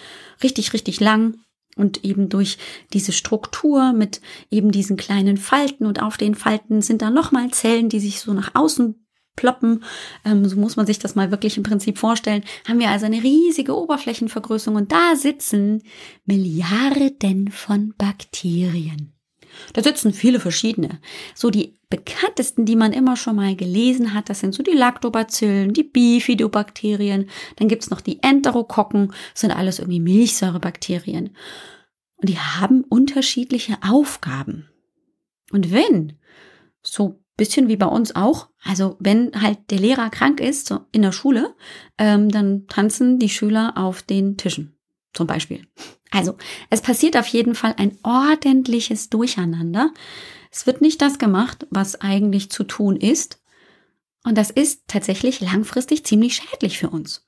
richtig, 0.41 0.73
richtig 0.73 0.99
lang 0.99 1.37
und 1.75 2.03
eben 2.03 2.29
durch 2.29 2.57
diese 2.93 3.11
Struktur 3.11 3.93
mit 3.93 4.21
eben 4.49 4.71
diesen 4.71 4.97
kleinen 4.97 5.37
Falten 5.37 5.85
und 5.85 6.01
auf 6.01 6.17
den 6.17 6.35
Falten 6.35 6.81
sind 6.81 7.01
da 7.01 7.09
nochmal 7.09 7.51
Zellen, 7.51 7.89
die 7.89 7.99
sich 7.99 8.19
so 8.19 8.33
nach 8.33 8.55
außen 8.55 9.02
ploppen. 9.35 9.83
Ähm, 10.25 10.45
so 10.45 10.57
muss 10.57 10.75
man 10.75 10.85
sich 10.85 10.99
das 10.99 11.15
mal 11.15 11.31
wirklich 11.31 11.57
im 11.57 11.63
Prinzip 11.63 11.97
vorstellen. 11.97 12.43
Haben 12.67 12.79
wir 12.79 12.89
also 12.89 13.05
eine 13.05 13.23
riesige 13.23 13.77
Oberflächenvergrößerung 13.77 14.77
und 14.77 14.91
da 14.91 15.15
sitzen 15.15 15.83
Milliarden 16.25 17.49
von 17.51 17.93
Bakterien. 17.97 19.13
Da 19.73 19.83
sitzen 19.83 20.13
viele 20.13 20.39
verschiedene. 20.39 20.99
So 21.35 21.49
die 21.49 21.77
bekanntesten, 21.89 22.65
die 22.65 22.75
man 22.75 22.91
immer 22.91 23.15
schon 23.15 23.35
mal 23.35 23.55
gelesen 23.55 24.13
hat, 24.13 24.29
das 24.29 24.39
sind 24.39 24.55
so 24.55 24.63
die 24.63 24.71
Lactobacillen, 24.71 25.73
die 25.73 25.83
Bifidobakterien, 25.83 27.29
dann 27.57 27.67
gibt's 27.67 27.89
noch 27.89 28.01
die 28.01 28.21
Enterokokken, 28.23 29.13
sind 29.33 29.51
alles 29.51 29.79
irgendwie 29.79 29.99
Milchsäurebakterien. 29.99 31.35
Und 32.15 32.29
die 32.29 32.39
haben 32.39 32.83
unterschiedliche 32.83 33.77
Aufgaben. 33.87 34.69
Und 35.51 35.71
wenn 35.71 36.13
so 36.81 37.22
bisschen 37.37 37.67
wie 37.67 37.77
bei 37.77 37.85
uns 37.85 38.15
auch. 38.15 38.49
Also 38.63 38.97
wenn 38.99 39.31
halt 39.41 39.71
der 39.71 39.79
Lehrer 39.79 40.09
krank 40.09 40.39
ist 40.39 40.67
so 40.67 40.81
in 40.91 41.01
der 41.01 41.11
Schule, 41.11 41.55
ähm, 41.97 42.29
dann 42.29 42.67
tanzen 42.67 43.19
die 43.19 43.29
Schüler 43.29 43.73
auf 43.75 44.01
den 44.01 44.37
Tischen 44.37 44.77
zum 45.13 45.27
Beispiel. 45.27 45.67
Also 46.11 46.37
es 46.69 46.81
passiert 46.81 47.17
auf 47.17 47.27
jeden 47.27 47.55
Fall 47.55 47.75
ein 47.77 47.97
ordentliches 48.03 49.09
Durcheinander. 49.09 49.91
Es 50.51 50.67
wird 50.67 50.81
nicht 50.81 51.01
das 51.01 51.17
gemacht, 51.17 51.65
was 51.69 51.99
eigentlich 52.01 52.51
zu 52.51 52.63
tun 52.63 52.95
ist. 52.95 53.41
Und 54.23 54.37
das 54.37 54.51
ist 54.51 54.83
tatsächlich 54.87 55.41
langfristig 55.41 56.05
ziemlich 56.05 56.35
schädlich 56.35 56.77
für 56.77 56.89
uns. 56.89 57.27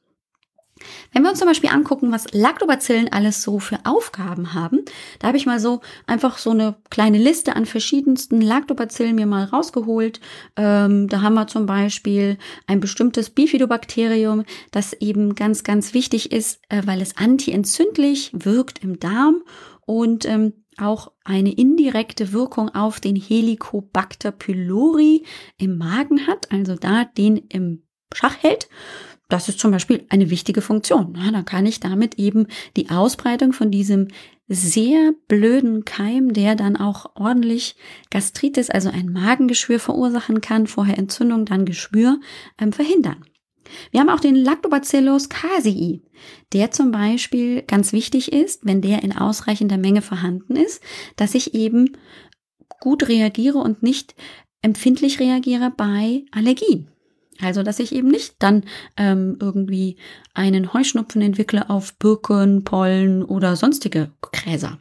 Wenn 1.11 1.23
wir 1.23 1.29
uns 1.29 1.39
zum 1.39 1.47
Beispiel 1.47 1.69
angucken, 1.69 2.11
was 2.11 2.33
Lactobacillen 2.33 3.11
alles 3.11 3.41
so 3.41 3.59
für 3.59 3.79
Aufgaben 3.83 4.53
haben, 4.53 4.83
da 5.19 5.27
habe 5.27 5.37
ich 5.37 5.45
mal 5.45 5.59
so 5.59 5.81
einfach 6.07 6.37
so 6.37 6.51
eine 6.51 6.75
kleine 6.89 7.17
Liste 7.17 7.55
an 7.55 7.65
verschiedensten 7.65 8.41
Lactobacillen 8.41 9.15
mir 9.15 9.25
mal 9.25 9.45
rausgeholt. 9.45 10.19
Ähm, 10.55 11.07
da 11.07 11.21
haben 11.21 11.35
wir 11.35 11.47
zum 11.47 11.65
Beispiel 11.65 12.37
ein 12.67 12.79
bestimmtes 12.79 13.29
Bifidobakterium, 13.29 14.43
das 14.71 14.93
eben 14.93 15.35
ganz, 15.35 15.63
ganz 15.63 15.93
wichtig 15.93 16.31
ist, 16.31 16.61
äh, 16.69 16.81
weil 16.85 17.01
es 17.01 17.17
antientzündlich 17.17 18.31
wirkt 18.33 18.83
im 18.83 18.99
Darm 18.99 19.43
und 19.85 20.25
ähm, 20.25 20.53
auch 20.77 21.11
eine 21.23 21.53
indirekte 21.53 22.33
Wirkung 22.33 22.69
auf 22.69 22.99
den 22.99 23.15
Helicobacter 23.15 24.31
pylori 24.31 25.23
im 25.57 25.77
Magen 25.77 26.27
hat, 26.27 26.51
also 26.51 26.75
da 26.75 27.05
den 27.05 27.37
im 27.37 27.83
Schach 28.13 28.35
hält 28.41 28.67
das 29.29 29.49
ist 29.49 29.59
zum 29.59 29.71
Beispiel 29.71 30.05
eine 30.09 30.29
wichtige 30.29 30.61
Funktion. 30.61 31.17
Ja, 31.17 31.31
dann 31.31 31.45
kann 31.45 31.65
ich 31.65 31.79
damit 31.79 32.15
eben 32.15 32.47
die 32.77 32.89
Ausbreitung 32.89 33.53
von 33.53 33.71
diesem 33.71 34.07
sehr 34.47 35.13
blöden 35.27 35.85
Keim, 35.85 36.33
der 36.33 36.55
dann 36.55 36.77
auch 36.77 37.15
ordentlich 37.15 37.75
Gastritis, 38.11 38.69
also 38.69 38.89
ein 38.89 39.11
Magengeschwür 39.11 39.79
verursachen 39.79 40.41
kann, 40.41 40.67
vorher 40.67 40.99
Entzündung, 40.99 41.45
dann 41.45 41.65
Geschwür, 41.65 42.19
ähm, 42.59 42.71
verhindern. 42.71 43.25
Wir 43.89 43.99
haben 43.99 44.09
auch 44.09 44.19
den 44.19 44.35
Lactobacillus 44.35 45.29
casei, 45.29 46.01
der 46.53 46.69
zum 46.69 46.91
Beispiel 46.91 47.63
ganz 47.63 47.93
wichtig 47.93 48.31
ist, 48.31 48.63
wenn 48.63 48.81
der 48.81 49.01
in 49.01 49.17
ausreichender 49.17 49.77
Menge 49.77 50.03
vorhanden 50.03 50.55
ist, 50.55 50.83
dass 51.15 51.33
ich 51.33 51.55
eben 51.55 51.97
gut 52.79 53.07
reagiere 53.07 53.57
und 53.57 53.81
nicht 53.81 54.13
empfindlich 54.61 55.19
reagiere 55.19 55.71
bei 55.75 56.25
Allergien. 56.31 56.91
Also, 57.41 57.63
dass 57.63 57.79
ich 57.79 57.93
eben 57.93 58.07
nicht 58.07 58.35
dann 58.39 58.63
ähm, 58.97 59.37
irgendwie 59.41 59.97
einen 60.33 60.73
Heuschnupfen 60.73 61.21
entwickle 61.21 61.69
auf 61.69 61.97
Birken, 61.97 62.63
Pollen 62.63 63.23
oder 63.23 63.55
sonstige 63.55 64.11
Gräser. 64.21 64.79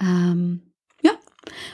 Ähm, 0.00 0.62
ja, 1.02 1.12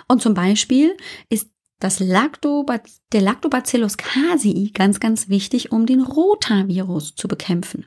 und 0.08 0.22
zum 0.22 0.34
Beispiel 0.34 0.96
ist 1.28 1.50
das 1.78 1.98
Lactobacillus, 1.98 3.00
der 3.12 3.22
Lactobacillus 3.22 3.96
casei 3.96 4.70
ganz, 4.72 5.00
ganz 5.00 5.28
wichtig, 5.28 5.72
um 5.72 5.84
den 5.84 6.00
Rotavirus 6.00 7.14
zu 7.16 7.28
bekämpfen. 7.28 7.86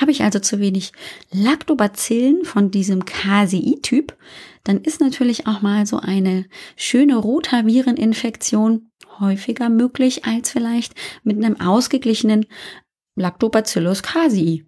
Habe 0.00 0.10
ich 0.10 0.22
also 0.22 0.38
zu 0.38 0.60
wenig 0.60 0.92
Lactobacillen 1.32 2.44
von 2.44 2.70
diesem 2.70 3.04
Casei-Typ, 3.04 4.16
dann 4.64 4.82
ist 4.82 5.00
natürlich 5.00 5.46
auch 5.46 5.62
mal 5.62 5.86
so 5.86 5.98
eine 5.98 6.46
schöne 6.76 7.16
Rotavireninfektion 7.16 8.90
häufiger 9.18 9.68
möglich 9.68 10.24
als 10.24 10.50
vielleicht 10.50 10.94
mit 11.24 11.42
einem 11.42 11.60
ausgeglichenen 11.60 12.46
Lactobacillus 13.16 14.02
casei 14.02 14.64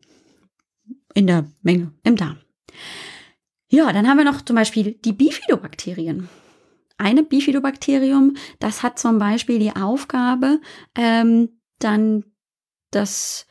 in 1.15 1.27
der 1.27 1.51
Menge 1.63 1.93
im 2.03 2.17
Darm. 2.17 2.39
Ja, 3.69 3.93
dann 3.93 4.09
haben 4.09 4.19
wir 4.19 4.25
noch 4.25 4.43
zum 4.43 4.57
Beispiel 4.57 4.99
die 5.05 5.13
Bifidobakterien. 5.13 6.29
Eine 6.99 7.23
Bifidobakterium, 7.23 8.37
das 8.59 8.83
hat 8.83 8.99
zum 8.99 9.19
Beispiel 9.19 9.59
die 9.59 9.75
Aufgabe, 9.77 10.61
ähm, 10.97 11.61
dann 11.79 12.25
das 12.91 13.47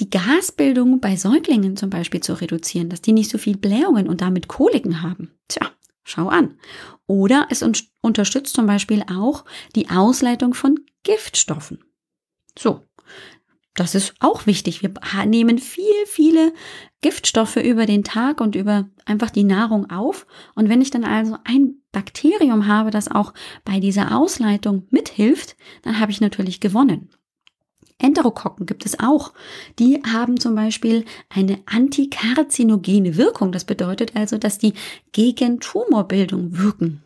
die 0.00 0.10
Gasbildung 0.10 1.00
bei 1.00 1.16
Säuglingen 1.16 1.76
zum 1.76 1.90
Beispiel 1.90 2.20
zu 2.20 2.34
reduzieren, 2.34 2.88
dass 2.88 3.02
die 3.02 3.12
nicht 3.12 3.30
so 3.30 3.38
viel 3.38 3.56
Blähungen 3.56 4.08
und 4.08 4.20
damit 4.20 4.48
Koliken 4.48 5.02
haben. 5.02 5.30
Tja, 5.48 5.70
Schau 6.08 6.28
an. 6.28 6.56
Oder 7.08 7.48
es 7.50 7.64
unterstützt 8.00 8.54
zum 8.54 8.66
Beispiel 8.66 9.02
auch 9.12 9.44
die 9.74 9.90
Ausleitung 9.90 10.54
von 10.54 10.78
Giftstoffen. 11.02 11.82
So. 12.56 12.82
das 13.74 13.96
ist 13.96 14.14
auch 14.20 14.46
wichtig. 14.46 14.82
Wir 14.82 14.94
nehmen 15.26 15.58
viel, 15.58 16.06
viele 16.06 16.54
Giftstoffe 17.00 17.56
über 17.56 17.86
den 17.86 18.04
Tag 18.04 18.40
und 18.40 18.54
über 18.54 18.88
einfach 19.04 19.30
die 19.30 19.42
Nahrung 19.42 19.90
auf. 19.90 20.26
Und 20.54 20.68
wenn 20.68 20.80
ich 20.80 20.92
dann 20.92 21.04
also 21.04 21.38
ein 21.42 21.82
Bakterium 21.90 22.68
habe, 22.68 22.92
das 22.92 23.10
auch 23.10 23.34
bei 23.64 23.80
dieser 23.80 24.16
Ausleitung 24.16 24.86
mithilft, 24.90 25.56
dann 25.82 25.98
habe 25.98 26.12
ich 26.12 26.20
natürlich 26.20 26.60
gewonnen. 26.60 27.10
Enterokokken 27.98 28.66
gibt 28.66 28.84
es 28.84 29.00
auch. 29.00 29.32
Die 29.78 30.02
haben 30.02 30.38
zum 30.38 30.54
Beispiel 30.54 31.04
eine 31.28 31.60
antikarzinogene 31.66 33.16
Wirkung. 33.16 33.52
Das 33.52 33.64
bedeutet 33.64 34.14
also, 34.14 34.36
dass 34.36 34.58
die 34.58 34.74
gegen 35.12 35.60
Tumorbildung 35.60 36.58
wirken. 36.58 37.02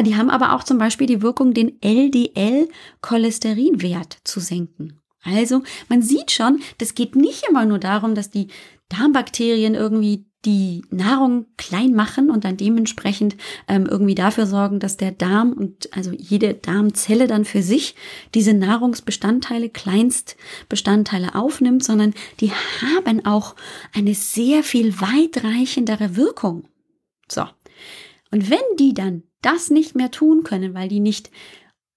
Die 0.00 0.16
haben 0.16 0.30
aber 0.30 0.54
auch 0.54 0.64
zum 0.64 0.78
Beispiel 0.78 1.06
die 1.06 1.20
Wirkung, 1.20 1.52
den 1.52 1.76
LDL-Cholesterinwert 1.82 4.16
zu 4.24 4.40
senken. 4.40 4.98
Also 5.22 5.62
man 5.88 6.00
sieht 6.02 6.30
schon, 6.30 6.62
das 6.78 6.94
geht 6.94 7.14
nicht 7.14 7.44
immer 7.48 7.66
nur 7.66 7.78
darum, 7.78 8.14
dass 8.14 8.30
die 8.30 8.48
Darmbakterien 8.88 9.74
irgendwie 9.74 10.24
die 10.44 10.82
Nahrung 10.90 11.46
klein 11.56 11.94
machen 11.94 12.30
und 12.30 12.44
dann 12.44 12.56
dementsprechend 12.56 13.36
ähm, 13.68 13.86
irgendwie 13.86 14.16
dafür 14.16 14.46
sorgen, 14.46 14.80
dass 14.80 14.96
der 14.96 15.12
Darm 15.12 15.52
und 15.52 15.88
also 15.96 16.10
jede 16.12 16.54
Darmzelle 16.54 17.28
dann 17.28 17.44
für 17.44 17.62
sich 17.62 17.94
diese 18.34 18.52
Nahrungsbestandteile, 18.52 19.68
Kleinstbestandteile 19.68 21.36
aufnimmt, 21.36 21.84
sondern 21.84 22.14
die 22.40 22.50
haben 22.50 23.24
auch 23.24 23.54
eine 23.94 24.14
sehr 24.14 24.64
viel 24.64 25.00
weitreichendere 25.00 26.16
Wirkung. 26.16 26.64
So. 27.28 27.42
Und 28.32 28.50
wenn 28.50 28.76
die 28.78 28.94
dann 28.94 29.22
das 29.42 29.70
nicht 29.70 29.94
mehr 29.94 30.10
tun 30.10 30.42
können, 30.42 30.74
weil 30.74 30.88
die 30.88 31.00
nicht 31.00 31.30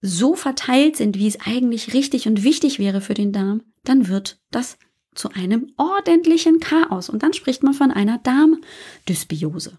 so 0.01 0.35
verteilt 0.35 0.97
sind, 0.97 1.17
wie 1.17 1.27
es 1.27 1.39
eigentlich 1.41 1.93
richtig 1.93 2.27
und 2.27 2.43
wichtig 2.43 2.77
wäre 2.77 3.01
für 3.01 3.15
den 3.15 3.31
Darm, 3.31 3.63
dann 3.83 4.07
wird 4.07 4.39
das 4.51 4.77
zu 5.15 5.31
einem 5.31 5.71
ordentlichen 5.77 6.59
Chaos. 6.59 7.09
Und 7.09 7.23
dann 7.23 7.33
spricht 7.33 7.63
man 7.63 7.73
von 7.73 7.91
einer 7.91 8.19
Darmdysbiose. 8.19 9.77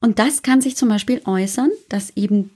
Und 0.00 0.18
das 0.18 0.42
kann 0.42 0.60
sich 0.60 0.76
zum 0.76 0.88
Beispiel 0.88 1.22
äußern, 1.24 1.70
dass 1.88 2.16
eben 2.16 2.50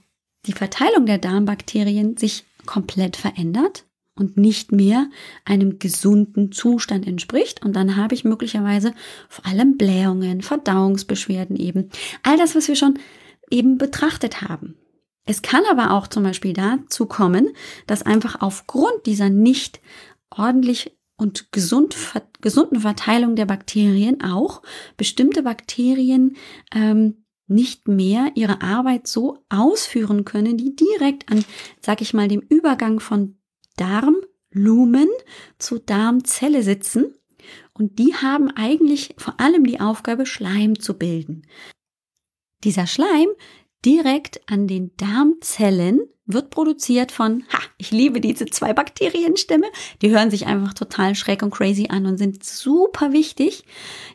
die 0.45 0.53
Verteilung 0.53 1.05
der 1.05 1.17
Darmbakterien 1.17 2.17
sich 2.17 2.45
komplett 2.65 3.15
verändert 3.15 3.85
und 4.15 4.37
nicht 4.37 4.71
mehr 4.71 5.09
einem 5.45 5.79
gesunden 5.79 6.51
Zustand 6.51 7.07
entspricht. 7.07 7.63
Und 7.63 7.75
dann 7.75 7.95
habe 7.95 8.15
ich 8.15 8.25
möglicherweise 8.25 8.93
vor 9.29 9.45
allem 9.45 9.77
Blähungen, 9.77 10.41
Verdauungsbeschwerden 10.41 11.55
eben. 11.55 11.89
All 12.23 12.37
das, 12.37 12.55
was 12.55 12.67
wir 12.67 12.75
schon 12.75 12.99
eben 13.49 13.77
betrachtet 13.77 14.41
haben. 14.41 14.75
Es 15.25 15.41
kann 15.41 15.63
aber 15.69 15.91
auch 15.91 16.07
zum 16.07 16.23
Beispiel 16.23 16.53
dazu 16.53 17.05
kommen, 17.05 17.49
dass 17.85 18.01
einfach 18.01 18.41
aufgrund 18.41 19.05
dieser 19.05 19.29
nicht 19.29 19.81
ordentlich 20.29 20.97
und 21.17 21.51
gesund, 21.51 21.95
gesunden 22.41 22.79
Verteilung 22.79 23.35
der 23.35 23.45
Bakterien 23.45 24.21
auch 24.21 24.61
bestimmte 24.97 25.43
Bakterien 25.43 26.37
ähm, 26.73 27.23
nicht 27.47 27.87
mehr 27.87 28.31
ihre 28.35 28.61
Arbeit 28.61 29.07
so 29.07 29.43
ausführen 29.49 30.25
können, 30.25 30.57
die 30.57 30.75
direkt 30.75 31.31
an, 31.31 31.43
sag 31.79 32.01
ich 32.01 32.13
mal, 32.13 32.27
dem 32.27 32.41
Übergang 32.41 32.99
von 32.99 33.37
Darmlumen 33.77 35.07
zu 35.57 35.79
Darmzelle 35.79 36.61
sitzen. 36.61 37.13
Und 37.73 37.99
die 37.99 38.15
haben 38.15 38.51
eigentlich 38.51 39.15
vor 39.17 39.39
allem 39.39 39.63
die 39.63 39.79
Aufgabe, 39.79 40.25
Schleim 40.25 40.79
zu 40.79 40.97
bilden. 40.97 41.47
Dieser 42.63 42.87
Schleim 42.87 43.29
direkt 43.87 44.41
an 44.47 44.67
den 44.67 44.91
Darmzellen 44.97 46.01
wird 46.25 46.49
produziert 46.49 47.13
von, 47.13 47.45
ha, 47.53 47.59
ich 47.77 47.91
liebe 47.91 48.19
diese 48.19 48.45
zwei 48.45 48.73
Bakterienstämme. 48.73 49.67
Die 50.01 50.09
hören 50.09 50.29
sich 50.29 50.45
einfach 50.45 50.73
total 50.73 51.15
schräg 51.15 51.41
und 51.41 51.51
crazy 51.51 51.87
an 51.89 52.05
und 52.05 52.17
sind 52.17 52.43
super 52.43 53.13
wichtig. 53.13 53.63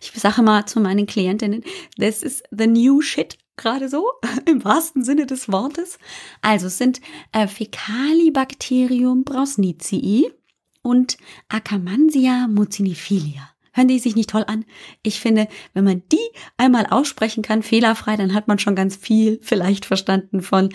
Ich 0.02 0.12
sage 0.12 0.42
mal 0.42 0.66
zu 0.66 0.78
meinen 0.78 1.06
Klientinnen, 1.06 1.64
this 1.98 2.22
is 2.22 2.42
the 2.50 2.66
new 2.66 3.00
shit 3.00 3.38
gerade 3.56 3.88
so, 3.88 4.11
im 4.44 4.62
wahrsten 4.62 5.04
Sinne 5.04 5.24
des 5.24 5.50
Wortes. 5.50 5.98
Also 6.42 6.66
es 6.66 6.76
sind 6.76 7.00
äh, 7.32 7.46
Fecalibacterium 7.46 9.24
brausnitzii 9.24 10.30
und 10.82 11.16
Akkermansia 11.48 12.46
mucinifilia. 12.46 13.51
Hören 13.72 13.88
die 13.88 13.98
sich 13.98 14.16
nicht 14.16 14.30
toll 14.30 14.44
an? 14.46 14.64
Ich 15.02 15.20
finde, 15.20 15.48
wenn 15.72 15.85
man 15.85 16.02
die 16.12 16.18
einmal 16.56 16.87
aussprechen 16.87 17.42
kann, 17.42 17.62
fehlerfrei, 17.62 18.16
dann 18.16 18.35
hat 18.35 18.48
man 18.48 18.58
schon 18.58 18.76
ganz 18.76 18.96
viel 18.96 19.38
vielleicht 19.42 19.85
verstanden 19.85 20.42
von 20.42 20.68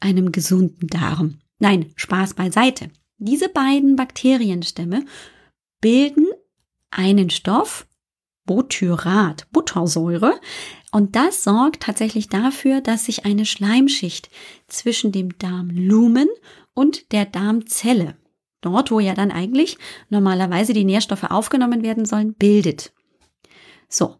einem 0.00 0.32
gesunden 0.32 0.88
Darm. 0.88 1.40
Nein, 1.58 1.92
Spaß 1.96 2.34
beiseite. 2.34 2.90
Diese 3.18 3.48
beiden 3.48 3.96
Bakterienstämme 3.96 5.04
bilden 5.80 6.26
einen 6.90 7.30
Stoff, 7.30 7.86
Butyrat, 8.46 9.46
Buttersäure, 9.52 10.40
und 10.90 11.14
das 11.14 11.44
sorgt 11.44 11.82
tatsächlich 11.82 12.28
dafür, 12.28 12.80
dass 12.80 13.04
sich 13.04 13.24
eine 13.24 13.46
Schleimschicht 13.46 14.30
zwischen 14.66 15.12
dem 15.12 15.38
Darmlumen 15.38 16.28
und 16.74 17.12
der 17.12 17.26
Darmzelle, 17.26 18.16
dort 18.60 18.90
wo 18.90 19.00
ja 19.00 19.14
dann 19.14 19.30
eigentlich 19.30 19.78
normalerweise 20.08 20.72
die 20.72 20.84
Nährstoffe 20.84 21.24
aufgenommen 21.24 21.82
werden 21.82 22.04
sollen, 22.04 22.34
bildet. 22.34 22.92
So, 23.88 24.16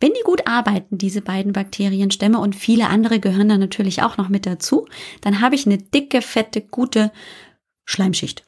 wenn 0.00 0.12
die 0.12 0.22
gut 0.24 0.46
arbeiten, 0.46 0.98
diese 0.98 1.22
beiden 1.22 1.52
Bakterienstämme 1.52 2.38
und 2.38 2.54
viele 2.54 2.88
andere 2.88 3.18
gehören 3.18 3.48
da 3.48 3.58
natürlich 3.58 4.02
auch 4.02 4.16
noch 4.16 4.28
mit 4.28 4.46
dazu, 4.46 4.86
dann 5.22 5.40
habe 5.40 5.56
ich 5.56 5.66
eine 5.66 5.78
dicke, 5.78 6.22
fette, 6.22 6.60
gute 6.60 7.12
Schleimschicht 7.84 8.44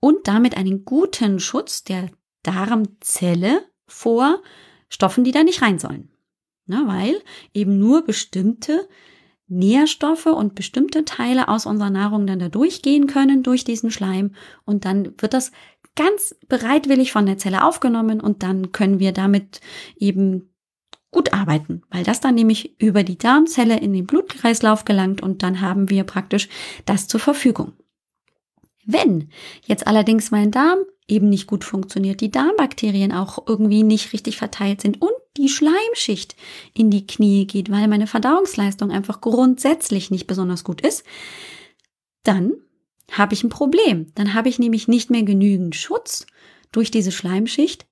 und 0.00 0.26
damit 0.28 0.56
einen 0.56 0.84
guten 0.84 1.40
Schutz 1.40 1.84
der 1.84 2.10
Darmzelle 2.42 3.62
vor 3.86 4.42
Stoffen, 4.88 5.24
die 5.24 5.32
da 5.32 5.42
nicht 5.42 5.62
rein 5.62 5.78
sollen. 5.78 6.10
Na, 6.66 6.86
weil 6.86 7.20
eben 7.52 7.78
nur 7.78 8.04
bestimmte 8.04 8.88
Nährstoffe 9.58 10.26
und 10.26 10.54
bestimmte 10.54 11.04
Teile 11.04 11.48
aus 11.48 11.66
unserer 11.66 11.90
Nahrung 11.90 12.26
dann 12.26 12.38
da 12.38 12.48
durchgehen 12.48 13.06
können 13.06 13.42
durch 13.42 13.64
diesen 13.64 13.90
Schleim 13.90 14.34
und 14.64 14.84
dann 14.84 15.14
wird 15.18 15.34
das 15.34 15.52
ganz 15.96 16.34
bereitwillig 16.48 17.12
von 17.12 17.26
der 17.26 17.38
Zelle 17.38 17.64
aufgenommen 17.64 18.20
und 18.20 18.42
dann 18.42 18.72
können 18.72 18.98
wir 18.98 19.12
damit 19.12 19.60
eben 19.96 20.50
gut 21.10 21.32
arbeiten, 21.32 21.82
weil 21.90 22.02
das 22.02 22.20
dann 22.20 22.34
nämlich 22.34 22.80
über 22.80 23.04
die 23.04 23.16
Darmzelle 23.16 23.78
in 23.78 23.92
den 23.92 24.06
Blutkreislauf 24.06 24.84
gelangt 24.84 25.22
und 25.22 25.44
dann 25.44 25.60
haben 25.60 25.88
wir 25.88 26.02
praktisch 26.02 26.48
das 26.86 27.06
zur 27.06 27.20
Verfügung. 27.20 27.72
Wenn 28.84 29.30
jetzt 29.64 29.86
allerdings 29.86 30.32
mein 30.32 30.50
Darm 30.50 30.78
eben 31.08 31.28
nicht 31.28 31.46
gut 31.46 31.64
funktioniert, 31.64 32.20
die 32.20 32.30
Darmbakterien 32.30 33.12
auch 33.12 33.46
irgendwie 33.46 33.82
nicht 33.82 34.12
richtig 34.12 34.36
verteilt 34.36 34.80
sind 34.80 35.02
und 35.02 35.12
die 35.36 35.48
Schleimschicht 35.48 36.36
in 36.72 36.90
die 36.90 37.06
Knie 37.06 37.46
geht, 37.46 37.70
weil 37.70 37.88
meine 37.88 38.06
Verdauungsleistung 38.06 38.90
einfach 38.90 39.20
grundsätzlich 39.20 40.10
nicht 40.10 40.26
besonders 40.26 40.64
gut 40.64 40.80
ist, 40.80 41.04
dann 42.22 42.52
habe 43.10 43.34
ich 43.34 43.44
ein 43.44 43.50
Problem. 43.50 44.12
Dann 44.14 44.34
habe 44.34 44.48
ich 44.48 44.58
nämlich 44.58 44.88
nicht 44.88 45.10
mehr 45.10 45.22
genügend 45.22 45.76
Schutz 45.76 46.26
durch 46.72 46.90
diese 46.90 47.12
Schleimschicht 47.12 47.86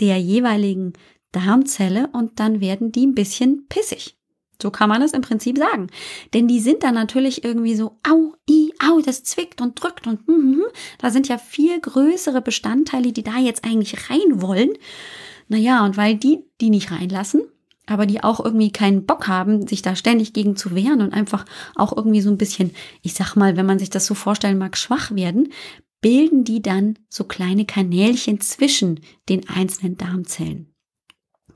der 0.00 0.16
jeweiligen 0.18 0.94
Darmzelle 1.32 2.08
und 2.12 2.40
dann 2.40 2.60
werden 2.60 2.92
die 2.92 3.06
ein 3.06 3.14
bisschen 3.14 3.66
pissig. 3.68 4.16
So 4.60 4.70
kann 4.70 4.88
man 4.88 5.02
es 5.02 5.12
im 5.12 5.22
Prinzip 5.22 5.58
sagen. 5.58 5.88
Denn 6.32 6.48
die 6.48 6.60
sind 6.60 6.82
dann 6.82 6.94
natürlich 6.94 7.44
irgendwie 7.44 7.74
so, 7.74 7.98
au, 8.08 8.34
i, 8.48 8.72
au, 8.78 9.00
das 9.00 9.24
zwickt 9.24 9.60
und 9.60 9.82
drückt 9.82 10.06
und 10.06 10.26
mm, 10.28 10.32
mm, 10.32 10.64
da 10.98 11.10
sind 11.10 11.28
ja 11.28 11.38
viel 11.38 11.80
größere 11.80 12.40
Bestandteile, 12.40 13.12
die 13.12 13.22
da 13.22 13.38
jetzt 13.38 13.64
eigentlich 13.64 14.10
rein 14.10 14.42
wollen. 14.42 14.70
Naja, 15.48 15.84
und 15.84 15.96
weil 15.96 16.16
die 16.16 16.44
die 16.60 16.70
nicht 16.70 16.90
reinlassen, 16.90 17.42
aber 17.86 18.06
die 18.06 18.22
auch 18.22 18.42
irgendwie 18.42 18.72
keinen 18.72 19.04
Bock 19.04 19.28
haben, 19.28 19.66
sich 19.66 19.82
da 19.82 19.94
ständig 19.94 20.32
gegen 20.32 20.56
zu 20.56 20.74
wehren 20.74 21.02
und 21.02 21.12
einfach 21.12 21.44
auch 21.74 21.94
irgendwie 21.94 22.22
so 22.22 22.30
ein 22.30 22.38
bisschen, 22.38 22.70
ich 23.02 23.14
sag 23.14 23.36
mal, 23.36 23.56
wenn 23.56 23.66
man 23.66 23.78
sich 23.78 23.90
das 23.90 24.06
so 24.06 24.14
vorstellen 24.14 24.58
mag, 24.58 24.76
schwach 24.76 25.10
werden, 25.10 25.52
bilden 26.00 26.44
die 26.44 26.62
dann 26.62 26.98
so 27.08 27.24
kleine 27.24 27.64
Kanälchen 27.64 28.40
zwischen 28.40 29.00
den 29.28 29.48
einzelnen 29.48 29.96
Darmzellen. 29.96 30.74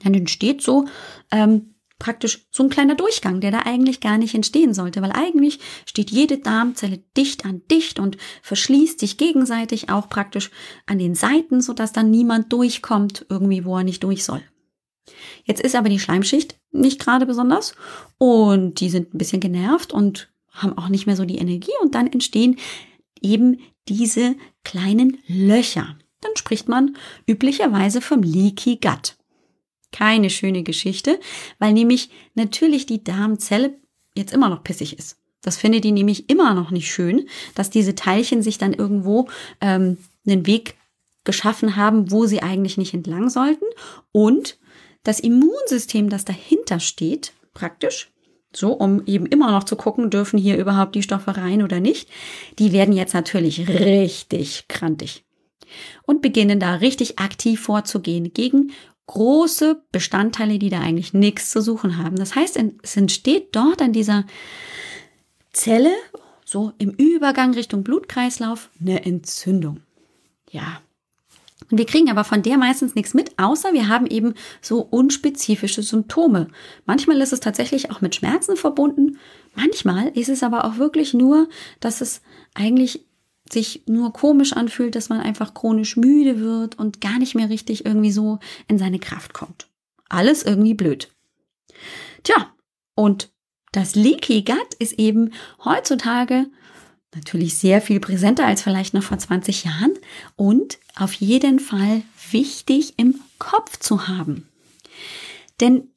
Dann 0.02 0.14
entsteht 0.14 0.62
so 0.62 0.86
ähm, 1.30 1.74
praktisch 1.98 2.46
so 2.50 2.62
ein 2.62 2.70
kleiner 2.70 2.94
Durchgang, 2.94 3.40
der 3.40 3.50
da 3.50 3.60
eigentlich 3.60 4.00
gar 4.00 4.18
nicht 4.18 4.34
entstehen 4.34 4.72
sollte, 4.72 5.02
weil 5.02 5.12
eigentlich 5.12 5.58
steht 5.84 6.10
jede 6.10 6.38
Darmzelle 6.38 7.00
dicht 7.16 7.44
an 7.44 7.62
dicht 7.70 7.98
und 7.98 8.16
verschließt 8.42 9.00
sich 9.00 9.16
gegenseitig 9.16 9.90
auch 9.90 10.08
praktisch 10.08 10.50
an 10.86 10.98
den 10.98 11.14
Seiten, 11.14 11.60
sodass 11.60 11.92
dann 11.92 12.10
niemand 12.10 12.52
durchkommt, 12.52 13.26
irgendwie 13.28 13.64
wo 13.64 13.76
er 13.76 13.84
nicht 13.84 14.04
durch 14.04 14.24
soll. 14.24 14.42
Jetzt 15.44 15.62
ist 15.62 15.74
aber 15.74 15.88
die 15.88 15.98
Schleimschicht 15.98 16.58
nicht 16.70 17.00
gerade 17.00 17.26
besonders 17.26 17.74
und 18.18 18.80
die 18.80 18.90
sind 18.90 19.14
ein 19.14 19.18
bisschen 19.18 19.40
genervt 19.40 19.92
und 19.92 20.28
haben 20.50 20.76
auch 20.76 20.88
nicht 20.88 21.06
mehr 21.06 21.16
so 21.16 21.24
die 21.24 21.38
Energie 21.38 21.72
und 21.82 21.94
dann 21.94 22.06
entstehen 22.06 22.56
eben 23.20 23.58
diese 23.88 24.36
kleinen 24.64 25.18
Löcher. 25.26 25.96
Dann 26.20 26.32
spricht 26.36 26.68
man 26.68 26.96
üblicherweise 27.26 28.00
vom 28.00 28.22
Leaky 28.22 28.76
Gut. 28.76 29.17
Keine 29.92 30.30
schöne 30.30 30.62
Geschichte, 30.62 31.18
weil 31.58 31.72
nämlich 31.72 32.10
natürlich 32.34 32.86
die 32.86 33.02
Darmzelle 33.02 33.74
jetzt 34.14 34.32
immer 34.32 34.48
noch 34.48 34.62
pissig 34.62 34.98
ist. 34.98 35.16
Das 35.42 35.56
findet 35.56 35.84
die 35.84 35.92
nämlich 35.92 36.28
immer 36.28 36.52
noch 36.54 36.70
nicht 36.70 36.90
schön, 36.90 37.28
dass 37.54 37.70
diese 37.70 37.94
Teilchen 37.94 38.42
sich 38.42 38.58
dann 38.58 38.72
irgendwo 38.72 39.28
ähm, 39.60 39.98
einen 40.26 40.46
Weg 40.46 40.74
geschaffen 41.24 41.76
haben, 41.76 42.10
wo 42.10 42.26
sie 42.26 42.42
eigentlich 42.42 42.76
nicht 42.76 42.94
entlang 42.94 43.30
sollten. 43.30 43.64
Und 44.12 44.58
das 45.04 45.20
Immunsystem, 45.20 46.08
das 46.08 46.24
dahinter 46.24 46.80
steht, 46.80 47.32
praktisch, 47.54 48.10
so, 48.54 48.72
um 48.72 49.04
eben 49.06 49.26
immer 49.26 49.50
noch 49.52 49.64
zu 49.64 49.76
gucken, 49.76 50.10
dürfen 50.10 50.38
hier 50.38 50.56
überhaupt 50.56 50.94
die 50.94 51.02
Stoffe 51.02 51.36
rein 51.36 51.62
oder 51.62 51.80
nicht, 51.80 52.08
die 52.58 52.72
werden 52.72 52.94
jetzt 52.94 53.14
natürlich 53.14 53.68
richtig 53.68 54.66
krantig 54.68 55.24
und 56.04 56.22
beginnen 56.22 56.58
da 56.58 56.76
richtig 56.76 57.18
aktiv 57.18 57.60
vorzugehen 57.60 58.32
gegen 58.32 58.72
große 59.08 59.82
Bestandteile, 59.90 60.60
die 60.60 60.68
da 60.68 60.80
eigentlich 60.80 61.12
nichts 61.12 61.50
zu 61.50 61.60
suchen 61.60 61.98
haben. 61.98 62.16
Das 62.16 62.36
heißt, 62.36 62.58
es 62.82 62.96
entsteht 62.96 63.56
dort 63.56 63.82
an 63.82 63.92
dieser 63.92 64.24
Zelle, 65.52 65.92
so 66.44 66.72
im 66.78 66.90
Übergang 66.90 67.52
Richtung 67.54 67.82
Blutkreislauf, 67.82 68.70
eine 68.80 69.04
Entzündung. 69.04 69.80
Ja. 70.50 70.80
Und 71.70 71.78
wir 71.78 71.86
kriegen 71.86 72.10
aber 72.10 72.24
von 72.24 72.42
der 72.42 72.56
meistens 72.56 72.94
nichts 72.94 73.14
mit, 73.14 73.38
außer 73.38 73.72
wir 73.72 73.88
haben 73.88 74.06
eben 74.06 74.34
so 74.62 74.80
unspezifische 74.80 75.82
Symptome. 75.82 76.48
Manchmal 76.86 77.20
ist 77.20 77.32
es 77.32 77.40
tatsächlich 77.40 77.90
auch 77.90 78.00
mit 78.00 78.14
Schmerzen 78.14 78.56
verbunden. 78.56 79.18
Manchmal 79.54 80.08
ist 80.08 80.28
es 80.28 80.42
aber 80.42 80.64
auch 80.64 80.76
wirklich 80.76 81.14
nur, 81.14 81.48
dass 81.80 82.00
es 82.00 82.22
eigentlich 82.54 83.07
sich 83.52 83.82
nur 83.86 84.12
komisch 84.12 84.52
anfühlt, 84.52 84.94
dass 84.94 85.08
man 85.08 85.20
einfach 85.20 85.54
chronisch 85.54 85.96
müde 85.96 86.40
wird 86.40 86.78
und 86.78 87.00
gar 87.00 87.18
nicht 87.18 87.34
mehr 87.34 87.48
richtig 87.48 87.84
irgendwie 87.86 88.12
so 88.12 88.38
in 88.66 88.78
seine 88.78 88.98
Kraft 88.98 89.34
kommt. 89.34 89.68
Alles 90.08 90.42
irgendwie 90.42 90.74
blöd. 90.74 91.10
Tja, 92.22 92.52
und 92.94 93.30
das 93.72 93.94
Leaky 93.94 94.42
Gut 94.42 94.74
ist 94.78 94.94
eben 94.94 95.32
heutzutage 95.64 96.46
natürlich 97.14 97.56
sehr 97.56 97.80
viel 97.80 98.00
präsenter 98.00 98.46
als 98.46 98.62
vielleicht 98.62 98.94
noch 98.94 99.02
vor 99.02 99.18
20 99.18 99.64
Jahren 99.64 99.94
und 100.36 100.78
auf 100.94 101.12
jeden 101.14 101.58
Fall 101.58 102.02
wichtig 102.30 102.94
im 102.96 103.20
Kopf 103.38 103.78
zu 103.78 104.08
haben. 104.08 104.48
Denn 105.60 105.88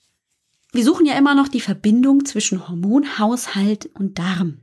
wir 0.72 0.86
suchen 0.86 1.06
ja 1.06 1.18
immer 1.18 1.36
noch 1.36 1.50
die 1.50 1.60
Verbindung 1.60 2.26
zwischen 2.26 2.68
Hormonhaushalt 2.68 3.90
und 3.94 4.20
Darm. 4.20 4.60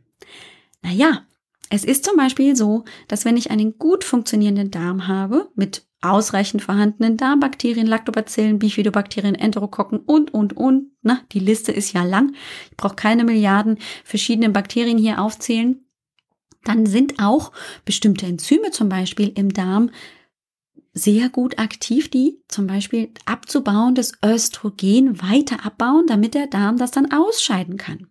Naja, 0.83 1.27
es 1.70 1.85
ist 1.85 2.04
zum 2.04 2.16
Beispiel 2.16 2.57
so, 2.57 2.85
dass 3.09 3.24
wenn 3.24 3.37
ich 3.37 3.50
einen 3.50 3.78
gut 3.78 4.04
funktionierenden 4.04 4.70
Darm 4.70 5.07
habe, 5.07 5.50
mit 5.54 5.87
ausreichend 6.00 6.62
vorhandenen 6.62 7.16
Darmbakterien, 7.16 7.87
Lactobacillen, 7.87 8.59
Bifidobakterien, 8.59 9.35
Enterokokken 9.35 9.98
und, 9.98 10.33
und, 10.33 10.57
und, 10.57 10.92
na, 11.02 11.20
die 11.33 11.40
Liste 11.40 11.72
ist 11.72 11.92
ja 11.92 12.04
lang. 12.04 12.35
Ich 12.70 12.76
brauche 12.76 12.94
keine 12.94 13.24
Milliarden 13.24 13.78
verschiedene 14.04 14.50
Bakterien 14.50 14.98
hier 14.98 15.20
aufzählen. 15.20 15.85
Dann 16.64 16.87
sind 16.87 17.14
auch 17.20 17.52
bestimmte 17.85 18.26
Enzyme 18.26 18.70
zum 18.70 18.88
Beispiel 18.88 19.33
im 19.35 19.52
Darm 19.52 19.90
sehr 20.92 21.28
gut 21.28 21.59
aktiv, 21.59 22.11
die 22.11 22.42
zum 22.48 22.66
Beispiel 22.66 23.12
abzubauen 23.24 23.94
das 23.94 24.12
Östrogen 24.24 25.20
weiter 25.22 25.64
abbauen, 25.64 26.07
damit 26.07 26.35
der 26.35 26.46
Darm 26.46 26.76
das 26.76 26.90
dann 26.90 27.12
ausscheiden 27.12 27.76
kann. 27.76 28.09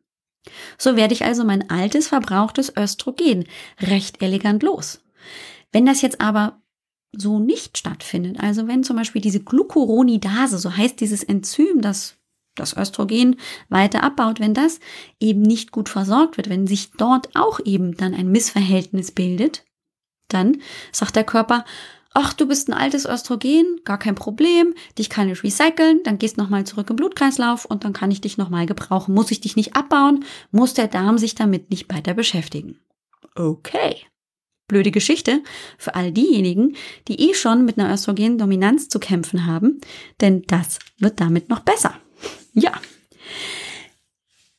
So 0.78 0.96
werde 0.96 1.14
ich 1.14 1.24
also 1.24 1.44
mein 1.44 1.70
altes 1.70 2.08
verbrauchtes 2.08 2.74
Östrogen 2.78 3.46
recht 3.80 4.22
elegant 4.22 4.64
los. 4.64 5.02
Wenn 5.72 5.86
das 5.86 6.02
jetzt 6.02 6.22
aber 6.22 6.62
so 7.16 7.40
nicht 7.40 7.78
stattfindet, 7.78 8.40
also 8.40 8.68
wenn 8.68 8.84
zum 8.84 8.98
Beispiel 8.98 9.22
diese 9.22 9.44
Glucuronidase, 9.44 10.58
so 10.58 10.76
heißt 10.76 11.00
dieses 11.00 11.24
Enzym, 11.24 11.82
das 11.82 12.18
das 12.58 12.76
Östrogen 12.76 13.38
weiter 13.70 14.04
abbaut, 14.04 14.40
wenn 14.40 14.54
das 14.54 14.80
eben 15.20 15.42
nicht 15.42 15.72
gut 15.72 15.90
versorgt 15.90 16.38
wird, 16.38 16.50
wenn 16.50 16.68
sich 16.68 16.92
dort 16.92 17.36
auch 17.36 17.60
eben 17.64 17.96
dann 17.96 18.14
ein 18.14 18.32
Missverhältnis 18.32 19.12
bildet, 19.12 19.64
dann 20.28 20.62
sagt 20.92 21.16
der 21.16 21.24
Körper, 21.24 21.66
ach, 22.14 22.34
du 22.34 22.48
bist 22.48 22.68
ein 22.68 22.74
altes 22.74 23.06
Östrogen, 23.06 23.82
gar 23.84 24.00
kein 24.00 24.16
Problem, 24.16 24.74
dich 24.98 25.10
kann 25.10 25.30
ich 25.30 25.44
recyceln, 25.44 26.02
dann 26.04 26.18
gehst 26.18 26.38
nochmal 26.38 26.66
zurück 26.66 26.90
im 26.90 26.96
Blutkreislauf 26.96 27.66
und 27.66 27.84
dann 27.84 27.94
kann 27.94 28.12
ich 28.12 28.22
dich 28.22 28.38
nochmal 28.38 28.66
gebrauchen. 28.66 29.14
Muss 29.14 29.32
ich 29.32 29.42
dich 29.42 29.56
nicht 29.56 29.76
abbauen, 29.76 30.26
muss 30.52 30.74
der 30.74 30.88
Darm 30.88 31.18
sich 31.18 31.36
damit 31.36 31.70
nicht 31.70 31.94
weiter 31.94 32.14
beschäftigen. 32.14 32.80
Okay. 33.36 33.98
Blöde 34.68 34.92
Geschichte 34.92 35.44
für 35.78 35.96
all 35.96 36.12
diejenigen, 36.12 36.76
die 37.08 37.30
eh 37.30 37.34
schon 37.34 37.64
mit 37.64 37.80
einer 37.80 37.94
Östrogendominanz 37.94 38.90
zu 38.90 39.00
kämpfen 39.00 39.46
haben, 39.46 39.80
denn 40.20 40.44
das 40.48 40.80
wird 40.98 41.22
damit 41.22 41.50
noch 41.50 41.62
besser. 41.62 41.96
Ja. 42.54 42.74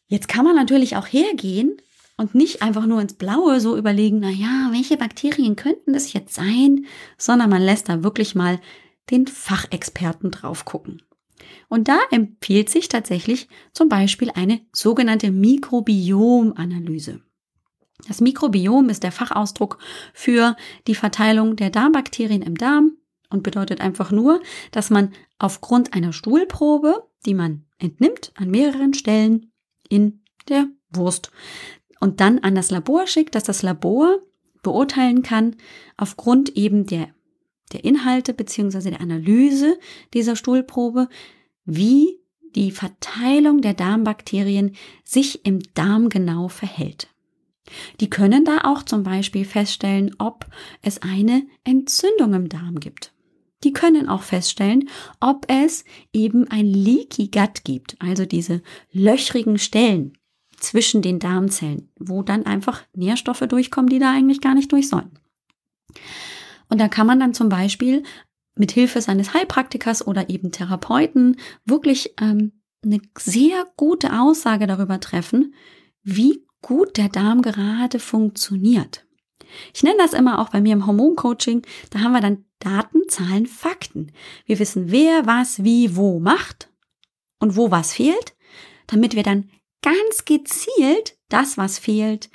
Jetzt 0.06 0.28
kann 0.28 0.44
man 0.44 0.56
natürlich 0.56 0.96
auch 0.96 1.06
hergehen 1.06 1.76
und 2.18 2.34
nicht 2.34 2.60
einfach 2.60 2.84
nur 2.84 3.00
ins 3.00 3.14
Blaue 3.14 3.60
so 3.60 3.78
überlegen, 3.78 4.18
na 4.20 4.28
ja, 4.28 4.68
welche 4.72 4.98
Bakterien 4.98 5.56
könnten 5.56 5.94
das 5.94 6.12
jetzt 6.12 6.34
sein, 6.34 6.84
sondern 7.16 7.48
man 7.48 7.62
lässt 7.62 7.88
da 7.88 8.02
wirklich 8.02 8.34
mal 8.34 8.60
den 9.10 9.26
Fachexperten 9.26 10.30
drauf 10.30 10.66
gucken. 10.66 11.00
Und 11.68 11.88
da 11.88 11.98
empfiehlt 12.10 12.68
sich 12.68 12.88
tatsächlich 12.88 13.48
zum 13.72 13.88
Beispiel 13.88 14.30
eine 14.34 14.60
sogenannte 14.72 15.30
Mikrobiomanalyse. 15.30 17.22
Das 18.06 18.20
Mikrobiom 18.20 18.90
ist 18.90 19.02
der 19.02 19.12
Fachausdruck 19.12 19.78
für 20.12 20.56
die 20.86 20.94
Verteilung 20.94 21.56
der 21.56 21.70
Darmbakterien 21.70 22.42
im 22.42 22.56
Darm 22.56 22.96
und 23.30 23.42
bedeutet 23.42 23.80
einfach 23.80 24.10
nur, 24.10 24.40
dass 24.72 24.90
man 24.90 25.12
aufgrund 25.38 25.94
einer 25.94 26.12
Stuhlprobe, 26.12 27.08
die 27.26 27.34
man 27.34 27.64
entnimmt 27.78 28.32
an 28.34 28.50
mehreren 28.50 28.94
Stellen 28.94 29.52
in 29.88 30.22
der 30.48 30.66
Wurst, 30.90 31.30
und 32.00 32.20
dann 32.20 32.38
an 32.40 32.54
das 32.54 32.70
Labor 32.70 33.06
schickt, 33.06 33.34
dass 33.34 33.44
das 33.44 33.62
Labor 33.62 34.18
beurteilen 34.62 35.22
kann, 35.22 35.56
aufgrund 35.96 36.56
eben 36.56 36.86
der, 36.86 37.08
der 37.72 37.84
Inhalte 37.84 38.34
beziehungsweise 38.34 38.90
der 38.90 39.00
Analyse 39.00 39.78
dieser 40.14 40.36
Stuhlprobe, 40.36 41.08
wie 41.64 42.18
die 42.54 42.70
Verteilung 42.70 43.60
der 43.60 43.74
Darmbakterien 43.74 44.74
sich 45.04 45.44
im 45.44 45.60
Darm 45.74 46.08
genau 46.08 46.48
verhält. 46.48 47.08
Die 48.00 48.08
können 48.08 48.44
da 48.44 48.62
auch 48.64 48.82
zum 48.82 49.02
Beispiel 49.02 49.44
feststellen, 49.44 50.14
ob 50.18 50.46
es 50.82 51.02
eine 51.02 51.46
Entzündung 51.64 52.34
im 52.34 52.48
Darm 52.48 52.80
gibt. 52.80 53.12
Die 53.64 53.72
können 53.72 54.08
auch 54.08 54.22
feststellen, 54.22 54.88
ob 55.20 55.46
es 55.48 55.84
eben 56.12 56.48
ein 56.48 56.66
Leaky 56.66 57.28
Gut 57.28 57.64
gibt, 57.64 57.96
also 57.98 58.24
diese 58.24 58.62
löchrigen 58.92 59.58
Stellen, 59.58 60.17
zwischen 60.60 61.02
den 61.02 61.18
Darmzellen, 61.18 61.90
wo 61.98 62.22
dann 62.22 62.46
einfach 62.46 62.82
Nährstoffe 62.94 63.44
durchkommen, 63.48 63.88
die 63.88 63.98
da 63.98 64.12
eigentlich 64.12 64.40
gar 64.40 64.54
nicht 64.54 64.72
durch 64.72 64.88
sollen. 64.88 65.18
Und 66.68 66.80
da 66.80 66.88
kann 66.88 67.06
man 67.06 67.20
dann 67.20 67.34
zum 67.34 67.48
Beispiel 67.48 68.02
mit 68.56 68.72
Hilfe 68.72 69.00
seines 69.00 69.34
Heilpraktikers 69.34 70.06
oder 70.06 70.28
eben 70.28 70.52
Therapeuten 70.52 71.36
wirklich 71.64 72.14
ähm, 72.20 72.52
eine 72.84 73.00
sehr 73.16 73.66
gute 73.76 74.18
Aussage 74.18 74.66
darüber 74.66 75.00
treffen, 75.00 75.54
wie 76.02 76.44
gut 76.60 76.96
der 76.96 77.08
Darm 77.08 77.42
gerade 77.42 77.98
funktioniert. 77.98 79.04
Ich 79.74 79.82
nenne 79.82 79.96
das 79.98 80.12
immer 80.12 80.40
auch 80.40 80.50
bei 80.50 80.60
mir 80.60 80.74
im 80.74 80.86
Hormoncoaching, 80.86 81.62
da 81.90 82.00
haben 82.00 82.12
wir 82.12 82.20
dann 82.20 82.44
Daten, 82.58 83.08
Zahlen, 83.08 83.46
Fakten. 83.46 84.12
Wir 84.44 84.58
wissen, 84.58 84.90
wer 84.90 85.26
was 85.26 85.64
wie 85.64 85.96
wo 85.96 86.18
macht 86.18 86.70
und 87.38 87.56
wo 87.56 87.70
was 87.70 87.94
fehlt, 87.94 88.34
damit 88.88 89.14
wir 89.14 89.22
dann 89.22 89.48
ganz 89.82 90.24
gezielt 90.24 91.16
das, 91.28 91.56
was 91.56 91.78
fehlt, 91.78 92.30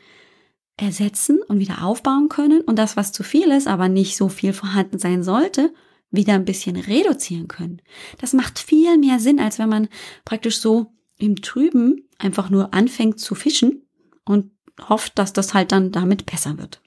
ersetzen 0.77 1.41
und 1.41 1.59
wieder 1.59 1.83
aufbauen 1.83 2.29
können 2.29 2.61
und 2.61 2.77
das, 2.77 2.97
was 2.97 3.11
zu 3.11 3.23
viel 3.23 3.51
ist, 3.51 3.67
aber 3.67 3.89
nicht 3.89 4.17
so 4.17 4.29
viel 4.29 4.53
vorhanden 4.53 4.99
sein 4.99 5.23
sollte, 5.23 5.73
wieder 6.09 6.33
ein 6.33 6.45
bisschen 6.45 6.75
reduzieren 6.75 7.47
können. 7.47 7.81
Das 8.19 8.33
macht 8.33 8.59
viel 8.59 8.97
mehr 8.97 9.19
Sinn, 9.19 9.39
als 9.39 9.59
wenn 9.59 9.69
man 9.69 9.87
praktisch 10.25 10.59
so 10.59 10.93
im 11.17 11.41
Trüben 11.41 12.07
einfach 12.17 12.49
nur 12.49 12.73
anfängt 12.73 13.19
zu 13.19 13.35
fischen 13.35 13.87
und 14.25 14.51
hofft, 14.89 15.17
dass 15.17 15.33
das 15.33 15.53
halt 15.53 15.71
dann 15.71 15.91
damit 15.91 16.25
besser 16.25 16.57
wird. 16.57 16.81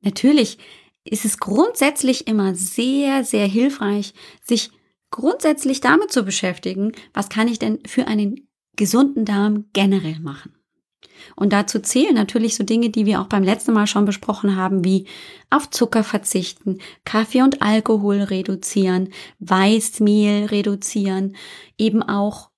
Natürlich 0.00 0.58
ist 1.04 1.24
es 1.24 1.38
grundsätzlich 1.38 2.26
immer 2.26 2.54
sehr, 2.54 3.24
sehr 3.24 3.46
hilfreich, 3.46 4.14
sich 4.42 4.70
grundsätzlich 5.10 5.80
damit 5.80 6.12
zu 6.12 6.22
beschäftigen, 6.22 6.92
was 7.14 7.28
kann 7.28 7.48
ich 7.48 7.58
denn 7.58 7.80
für 7.86 8.06
einen 8.06 8.47
gesunden 8.78 9.26
Darm 9.26 9.66
generell 9.74 10.20
machen. 10.20 10.54
Und 11.36 11.52
dazu 11.52 11.80
zählen 11.80 12.14
natürlich 12.14 12.54
so 12.56 12.64
Dinge, 12.64 12.90
die 12.90 13.04
wir 13.04 13.20
auch 13.20 13.26
beim 13.26 13.42
letzten 13.42 13.72
Mal 13.72 13.86
schon 13.86 14.04
besprochen 14.04 14.56
haben, 14.56 14.84
wie 14.84 15.06
auf 15.50 15.68
Zucker 15.70 16.04
verzichten, 16.04 16.78
Kaffee 17.04 17.42
und 17.42 17.60
Alkohol 17.60 18.22
reduzieren, 18.22 19.10
Weißmehl 19.40 20.46
reduzieren, 20.46 21.36
eben 21.76 22.02
auch 22.02 22.50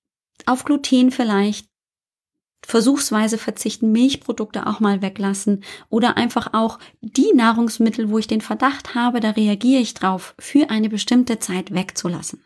auf 0.45 0.63
Gluten 0.63 1.11
vielleicht 1.11 1.67
versuchsweise 2.63 3.37
verzichten, 3.37 3.91
Milchprodukte 3.91 4.67
auch 4.67 4.79
mal 4.79 5.01
weglassen 5.01 5.63
oder 5.89 6.17
einfach 6.17 6.53
auch 6.53 6.77
die 7.01 7.33
Nahrungsmittel, 7.33 8.09
wo 8.09 8.19
ich 8.19 8.27
den 8.27 8.41
Verdacht 8.41 8.93
habe, 8.93 9.19
da 9.19 9.31
reagiere 9.31 9.81
ich 9.81 9.95
drauf, 9.95 10.35
für 10.39 10.69
eine 10.69 10.89
bestimmte 10.89 11.39
Zeit 11.39 11.73
wegzulassen. 11.73 12.43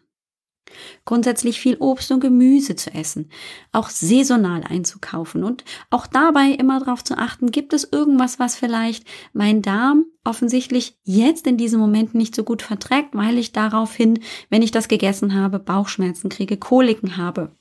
Grundsätzlich 1.06 1.60
viel 1.60 1.78
Obst 1.78 2.12
und 2.12 2.20
Gemüse 2.20 2.76
zu 2.76 2.94
essen, 2.94 3.30
auch 3.72 3.90
saisonal 3.90 4.64
einzukaufen 4.64 5.44
und 5.44 5.64
auch 5.90 6.08
dabei 6.08 6.52
immer 6.52 6.80
darauf 6.80 7.04
zu 7.04 7.18
achten, 7.18 7.52
gibt 7.52 7.74
es 7.74 7.88
irgendwas, 7.92 8.40
was 8.40 8.56
vielleicht 8.56 9.06
mein 9.34 9.62
Darm 9.62 10.06
offensichtlich 10.24 10.98
jetzt 11.04 11.48
in 11.48 11.58
diesem 11.58 11.80
Moment 11.80 12.16
nicht 12.16 12.36
so 12.36 12.44
gut 12.44 12.62
verträgt, 12.62 13.10
weil 13.14 13.38
ich 13.38 13.52
daraufhin, 13.52 14.20
wenn 14.50 14.62
ich 14.62 14.72
das 14.72 14.88
gegessen 14.88 15.34
habe, 15.34 15.60
Bauchschmerzen 15.60 16.30
kriege, 16.30 16.58
Koliken 16.58 17.18
habe. 17.18 17.52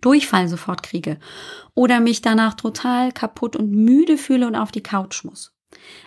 Durchfall 0.00 0.48
sofort 0.48 0.82
kriege 0.82 1.18
oder 1.74 2.00
mich 2.00 2.20
danach 2.20 2.54
total 2.54 3.12
kaputt 3.12 3.56
und 3.56 3.70
müde 3.70 4.18
fühle 4.18 4.46
und 4.46 4.54
auf 4.54 4.70
die 4.70 4.82
Couch 4.82 5.24
muss. 5.24 5.54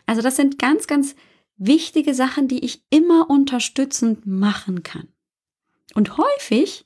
Also 0.06 0.22
das 0.22 0.36
sind 0.36 0.60
ganz, 0.60 0.88
ganz 0.88 1.16
wichtige 1.58 2.14
Sachen, 2.14 2.48
die 2.48 2.64
ich 2.64 2.84
immer 2.90 3.30
unterstützend 3.30 4.26
machen 4.26 4.84
kann. 4.84 5.08
Und 5.98 6.16
häufig 6.20 6.86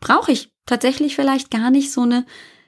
brauche 0.00 0.32
ich 0.32 0.52
tatsächlich 0.66 1.16
vielleicht 1.16 1.50
gar 1.50 1.70
nicht 1.70 1.90
so 1.90 2.02
eine 2.02 2.26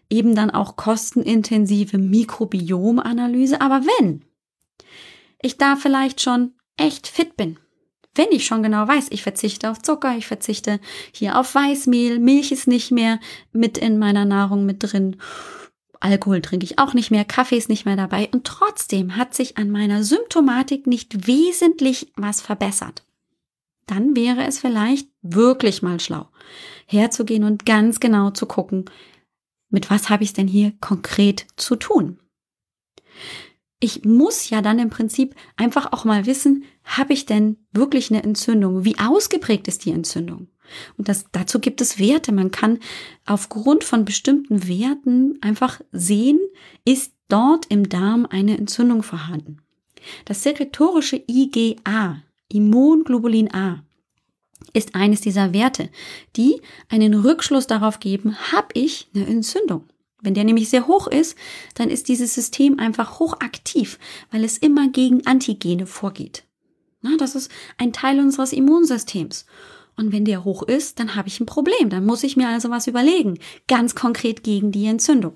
eben 0.09 0.35
dann 0.35 0.51
auch 0.51 0.77
kostenintensive 0.77 1.99
Mikrobiomanalyse, 1.99 3.61
aber 3.61 3.83
wenn 3.83 4.25
ich 5.43 5.59
da 5.59 5.77
vielleicht 5.77 6.23
schon 6.23 6.55
echt 6.79 7.09
fit 7.09 7.37
bin, 7.37 7.59
wenn 8.15 8.31
ich 8.31 8.47
schon 8.47 8.63
genau 8.63 8.89
weiß, 8.89 9.09
ich 9.11 9.23
verzichte 9.23 9.71
auf 9.71 9.83
Zucker, 9.83 10.17
ich 10.17 10.27
verzichte 10.27 10.81
hier 11.13 11.39
auf 11.39 11.55
Weißmehl, 11.55 12.19
Milch 12.19 12.53
ist 12.53 12.69
nicht 12.69 12.91
mehr 12.91 13.21
mit 13.53 13.77
in 13.77 13.99
meiner 13.99 14.25
Nahrung 14.25 14.65
mit 14.65 14.79
drin, 14.81 15.19
Alkohol 16.01 16.41
trinke 16.41 16.65
ich 16.65 16.79
auch 16.79 16.95
nicht 16.95 17.11
mehr, 17.11 17.27
Kaffee 17.27 17.59
ist 17.59 17.69
nicht 17.69 17.85
mehr 17.85 17.97
dabei. 17.97 18.31
Und 18.33 18.45
trotzdem 18.45 19.17
hat 19.17 19.35
sich 19.35 19.59
an 19.59 19.71
meiner 19.71 20.03
Symptomatik 20.05 20.87
nicht 20.87 21.27
wesentlich 21.27 22.11
was 22.17 22.41
verbessert 22.41 23.03
dann 23.93 24.17
wäre 24.17 24.45
es 24.45 24.59
vielleicht 24.59 25.09
wirklich 25.21 25.83
mal 25.83 26.01
schlau, 26.01 26.29
herzugehen 26.87 27.45
und 27.45 27.67
ganz 27.67 28.01
genau 28.01 28.31
zu 28.31 28.47
gucken, 28.47 28.87
mit 29.69 29.91
was 29.91 30.09
habe 30.09 30.23
ich 30.23 30.31
es 30.31 30.35
denn 30.35 30.49
hier 30.49 30.73
konkret 30.81 31.47
zu 31.57 31.77
tun. 31.77 32.19
Ich 33.81 34.05
muss 34.05 34.49
ja 34.49 34.63
dann 34.63 34.79
im 34.79 34.91
Prinzip 34.91 35.35
einfach 35.57 35.93
auch 35.93 36.05
mal 36.05 36.25
wissen, 36.25 36.65
habe 36.85 37.13
ich 37.13 37.27
denn 37.27 37.59
wirklich 37.73 38.11
eine 38.11 38.23
Entzündung? 38.23 38.85
Wie 38.85 38.99
ausgeprägt 38.99 39.69
ist 39.69 39.85
die 39.85 39.91
Entzündung? 39.91 40.49
Und 40.97 41.09
das, 41.09 41.27
dazu 41.33 41.59
gibt 41.59 41.81
es 41.83 41.99
Werte. 41.99 42.33
Man 42.33 42.51
kann 42.51 42.79
aufgrund 43.27 43.85
von 43.85 44.07
bestimmten 44.07 44.69
Werten 44.69 45.39
einfach 45.43 45.81
sehen, 45.91 46.39
ist 46.87 47.13
dort 47.29 47.67
im 47.67 47.89
Darm 47.89 48.27
eine 48.31 48.57
Entzündung 48.57 49.03
vorhanden. 49.03 49.59
Das 50.25 50.43
sekretorische 50.43 51.23
IgA, 51.29 52.23
Immunglobulin 52.53 53.53
A 53.55 53.83
ist 54.73 54.95
eines 54.95 55.21
dieser 55.21 55.53
Werte, 55.53 55.91
die 56.37 56.61
einen 56.89 57.15
Rückschluss 57.15 57.67
darauf 57.67 58.01
geben, 58.01 58.37
habe 58.53 58.69
ich 58.75 59.09
eine 59.15 59.27
Entzündung. 59.27 59.85
Wenn 60.23 60.35
der 60.35 60.45
nämlich 60.45 60.71
sehr 60.71 60.87
hoch 60.87 61.09
ist, 61.09 61.37
dann 61.75 61.91
ist 61.91 62.09
dieses 62.09 62.35
System 62.35 62.79
einfach 62.79 63.19
hochaktiv, 63.19 63.99
weil 64.31 64.45
es 64.45 64.57
immer 64.57 64.89
gegen 64.89 65.27
Antigene 65.27 65.87
vorgeht. 65.87 66.45
Na, 67.01 67.17
das 67.19 67.35
ist 67.35 67.51
ein 67.77 67.93
Teil 67.93 68.21
unseres 68.21 68.53
Immunsystems. 68.53 69.47
Und 69.97 70.13
wenn 70.13 70.25
der 70.25 70.45
hoch 70.45 70.63
ist, 70.63 71.01
dann 71.01 71.17
habe 71.17 71.29
ich 71.29 71.41
ein 71.41 71.47
Problem. 71.47 71.91
Dann 71.91 72.07
muss 72.07 72.23
ich 72.23 72.37
mir 72.37 72.49
also 72.49 72.71
was 72.71 72.87
überlegen, 72.87 73.39
ganz 73.67 73.95
konkret 73.95 74.45
gegen 74.45 74.71
die 74.71 74.87
Entzündung. 74.87 75.35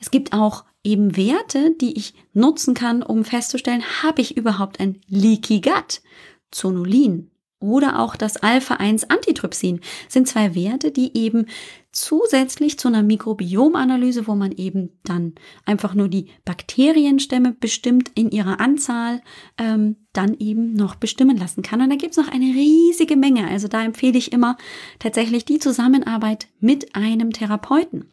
Es 0.00 0.10
gibt 0.10 0.32
auch 0.32 0.64
eben 0.84 1.16
Werte, 1.16 1.74
die 1.80 1.96
ich 1.96 2.14
nutzen 2.32 2.74
kann, 2.74 3.02
um 3.02 3.24
festzustellen, 3.24 3.82
habe 4.02 4.20
ich 4.20 4.36
überhaupt 4.36 4.80
ein 4.80 5.00
Leaky 5.08 5.60
Gut? 5.60 6.02
Zonulin 6.50 7.30
oder 7.62 8.00
auch 8.00 8.16
das 8.16 8.36
Alpha-1-Antitrypsin 8.38 9.80
sind 10.08 10.28
zwei 10.28 10.54
Werte, 10.54 10.90
die 10.90 11.16
eben 11.16 11.46
zusätzlich 11.92 12.78
zu 12.78 12.88
einer 12.88 13.02
Mikrobiomanalyse, 13.02 14.26
wo 14.26 14.34
man 14.34 14.52
eben 14.52 14.90
dann 15.04 15.34
einfach 15.64 15.94
nur 15.94 16.08
die 16.08 16.26
Bakterienstämme 16.44 17.52
bestimmt 17.52 18.10
in 18.14 18.30
ihrer 18.30 18.60
Anzahl, 18.60 19.20
ähm, 19.58 19.96
dann 20.12 20.36
eben 20.38 20.72
noch 20.72 20.96
bestimmen 20.96 21.36
lassen 21.36 21.62
kann. 21.62 21.80
Und 21.80 21.90
da 21.90 21.96
gibt's 21.96 22.16
noch 22.16 22.28
eine 22.28 22.46
riesige 22.46 23.16
Menge. 23.16 23.46
Also 23.46 23.68
da 23.68 23.84
empfehle 23.84 24.18
ich 24.18 24.32
immer 24.32 24.56
tatsächlich 24.98 25.44
die 25.44 25.58
Zusammenarbeit 25.58 26.48
mit 26.60 26.96
einem 26.96 27.32
Therapeuten. 27.32 28.10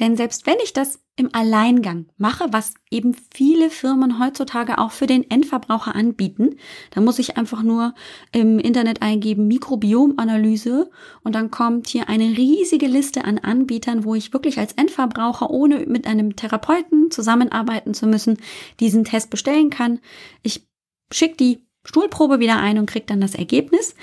Denn 0.00 0.16
selbst 0.16 0.46
wenn 0.46 0.56
ich 0.62 0.72
das 0.72 1.00
im 1.16 1.32
Alleingang 1.32 2.06
mache, 2.16 2.46
was 2.50 2.74
eben 2.90 3.16
viele 3.32 3.70
Firmen 3.70 4.18
heutzutage 4.18 4.78
auch 4.78 4.90
für 4.90 5.06
den 5.06 5.30
Endverbraucher 5.30 5.94
anbieten, 5.94 6.56
dann 6.90 7.04
muss 7.04 7.20
ich 7.20 7.36
einfach 7.36 7.62
nur 7.62 7.94
im 8.32 8.58
Internet 8.58 9.02
eingeben 9.02 9.46
Mikrobiomanalyse 9.46 10.90
und 11.22 11.34
dann 11.36 11.52
kommt 11.52 11.88
hier 11.88 12.08
eine 12.08 12.36
riesige 12.36 12.88
Liste 12.88 13.24
an 13.24 13.38
Anbietern, 13.38 14.04
wo 14.04 14.16
ich 14.16 14.32
wirklich 14.32 14.58
als 14.58 14.72
Endverbraucher, 14.72 15.50
ohne 15.50 15.86
mit 15.86 16.08
einem 16.08 16.34
Therapeuten 16.34 17.12
zusammenarbeiten 17.12 17.94
zu 17.94 18.08
müssen, 18.08 18.38
diesen 18.80 19.04
Test 19.04 19.30
bestellen 19.30 19.70
kann. 19.70 20.00
Ich 20.42 20.66
schicke 21.12 21.36
die 21.36 21.64
Stuhlprobe 21.84 22.40
wieder 22.40 22.58
ein 22.58 22.78
und 22.78 22.86
kriege 22.86 23.06
dann 23.06 23.20
das 23.20 23.36
Ergebnis. 23.36 23.94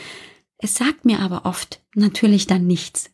Es 0.57 0.75
sagt 0.75 1.03
mir 1.03 1.19
aber 1.19 1.45
oft 1.45 1.81
natürlich 1.93 2.47
dann 2.47 2.67
nichts. 2.67 3.09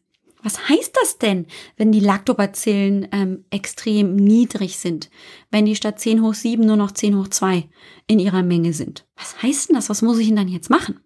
Was 0.47 0.69
heißt 0.69 0.95
das 1.01 1.17
denn, 1.17 1.45
wenn 1.75 1.91
die 1.91 1.99
Lactobacillen 1.99 3.09
ähm, 3.11 3.43
extrem 3.49 4.15
niedrig 4.15 4.77
sind? 4.77 5.09
Wenn 5.51 5.65
die 5.65 5.75
statt 5.75 5.99
10 5.99 6.21
hoch 6.21 6.35
7 6.35 6.65
nur 6.65 6.77
noch 6.77 6.93
10 6.93 7.17
hoch 7.17 7.27
2 7.27 7.67
in 8.07 8.17
ihrer 8.17 8.43
Menge 8.43 8.71
sind? 8.71 9.05
Was 9.17 9.43
heißt 9.43 9.67
denn 9.67 9.75
das? 9.75 9.89
Was 9.89 10.01
muss 10.01 10.19
ich 10.19 10.27
denn 10.27 10.37
dann 10.37 10.47
jetzt 10.47 10.69
machen? 10.69 11.01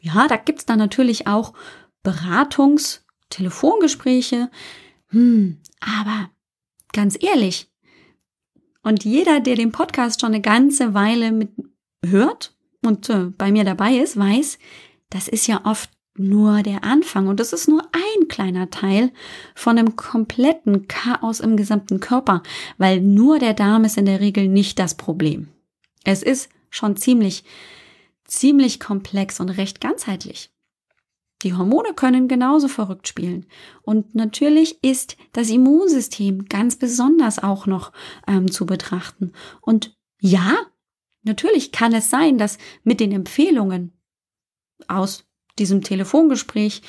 Ja, 0.00 0.26
da 0.26 0.36
gibt's 0.36 0.66
dann 0.66 0.80
natürlich 0.80 1.28
auch 1.28 1.52
Beratungs-, 2.02 3.02
Telefongespräche. 3.30 4.50
Hm, 5.10 5.58
aber 5.78 6.28
ganz 6.92 7.16
ehrlich, 7.22 7.70
und 8.82 9.04
jeder, 9.04 9.38
der 9.38 9.54
den 9.54 9.70
Podcast 9.70 10.20
schon 10.20 10.32
eine 10.32 10.42
ganze 10.42 10.94
Weile 10.94 11.30
mit 11.30 11.50
hört 12.04 12.56
und 12.84 13.08
äh, 13.08 13.26
bei 13.26 13.52
mir 13.52 13.62
dabei 13.62 13.98
ist, 13.98 14.16
weiß, 14.16 14.58
das 15.10 15.28
ist 15.28 15.46
ja 15.46 15.64
oft 15.64 15.90
nur 16.18 16.62
der 16.62 16.84
Anfang 16.84 17.28
und 17.28 17.40
das 17.40 17.52
ist 17.52 17.68
nur 17.68 17.82
ein 17.92 18.28
kleiner 18.28 18.70
Teil 18.70 19.12
von 19.54 19.78
einem 19.78 19.96
kompletten 19.96 20.88
Chaos 20.88 21.40
im 21.40 21.56
gesamten 21.56 22.00
Körper, 22.00 22.42
weil 22.76 23.00
nur 23.00 23.38
der 23.38 23.54
Darm 23.54 23.84
ist 23.84 23.96
in 23.98 24.06
der 24.06 24.20
Regel 24.20 24.48
nicht 24.48 24.78
das 24.78 24.96
Problem. 24.96 25.48
Es 26.04 26.22
ist 26.22 26.48
schon 26.70 26.96
ziemlich, 26.96 27.44
ziemlich 28.24 28.80
komplex 28.80 29.40
und 29.40 29.50
recht 29.50 29.80
ganzheitlich. 29.80 30.50
Die 31.42 31.54
Hormone 31.54 31.94
können 31.94 32.26
genauso 32.26 32.66
verrückt 32.66 33.06
spielen. 33.06 33.46
Und 33.82 34.14
natürlich 34.14 34.82
ist 34.82 35.16
das 35.32 35.50
Immunsystem 35.50 36.46
ganz 36.46 36.76
besonders 36.76 37.38
auch 37.38 37.66
noch 37.66 37.92
ähm, 38.26 38.50
zu 38.50 38.66
betrachten. 38.66 39.32
Und 39.60 39.96
ja, 40.20 40.56
natürlich 41.22 41.70
kann 41.70 41.94
es 41.94 42.10
sein, 42.10 42.38
dass 42.38 42.58
mit 42.82 42.98
den 42.98 43.12
Empfehlungen 43.12 43.92
aus 44.88 45.27
diesem 45.58 45.82
Telefongespräch 45.82 46.82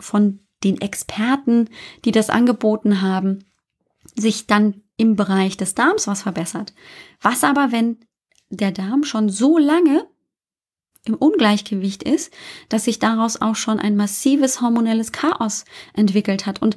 von 0.00 0.40
den 0.64 0.80
Experten, 0.80 1.68
die 2.04 2.12
das 2.12 2.30
angeboten 2.30 3.02
haben, 3.02 3.44
sich 4.14 4.46
dann 4.46 4.82
im 4.96 5.16
Bereich 5.16 5.56
des 5.56 5.74
Darms 5.74 6.06
was 6.06 6.22
verbessert. 6.22 6.72
Was 7.20 7.44
aber, 7.44 7.72
wenn 7.72 7.98
der 8.50 8.70
Darm 8.70 9.04
schon 9.04 9.28
so 9.28 9.58
lange 9.58 10.06
im 11.04 11.14
Ungleichgewicht 11.14 12.02
ist, 12.02 12.32
dass 12.68 12.84
sich 12.84 12.98
daraus 12.98 13.40
auch 13.40 13.56
schon 13.56 13.78
ein 13.78 13.96
massives 13.96 14.60
hormonelles 14.60 15.10
Chaos 15.10 15.64
entwickelt 15.94 16.46
hat. 16.46 16.62
Und 16.62 16.76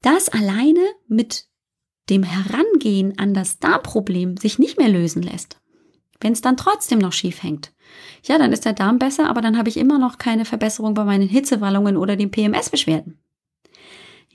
das 0.00 0.28
alleine 0.28 0.80
mit 1.08 1.46
dem 2.10 2.22
Herangehen 2.22 3.18
an 3.18 3.34
das 3.34 3.58
Darmproblem 3.58 4.36
sich 4.36 4.58
nicht 4.58 4.78
mehr 4.78 4.88
lösen 4.88 5.22
lässt. 5.22 5.60
Wenn 6.20 6.32
es 6.32 6.40
dann 6.40 6.56
trotzdem 6.56 6.98
noch 6.98 7.12
schief 7.12 7.42
hängt, 7.42 7.72
ja, 8.24 8.38
dann 8.38 8.52
ist 8.52 8.64
der 8.64 8.72
Darm 8.72 8.98
besser, 8.98 9.28
aber 9.28 9.40
dann 9.40 9.58
habe 9.58 9.68
ich 9.68 9.76
immer 9.76 9.98
noch 9.98 10.18
keine 10.18 10.44
Verbesserung 10.44 10.94
bei 10.94 11.04
meinen 11.04 11.28
Hitzewallungen 11.28 11.96
oder 11.96 12.16
den 12.16 12.30
PMS-Beschwerden. 12.30 13.18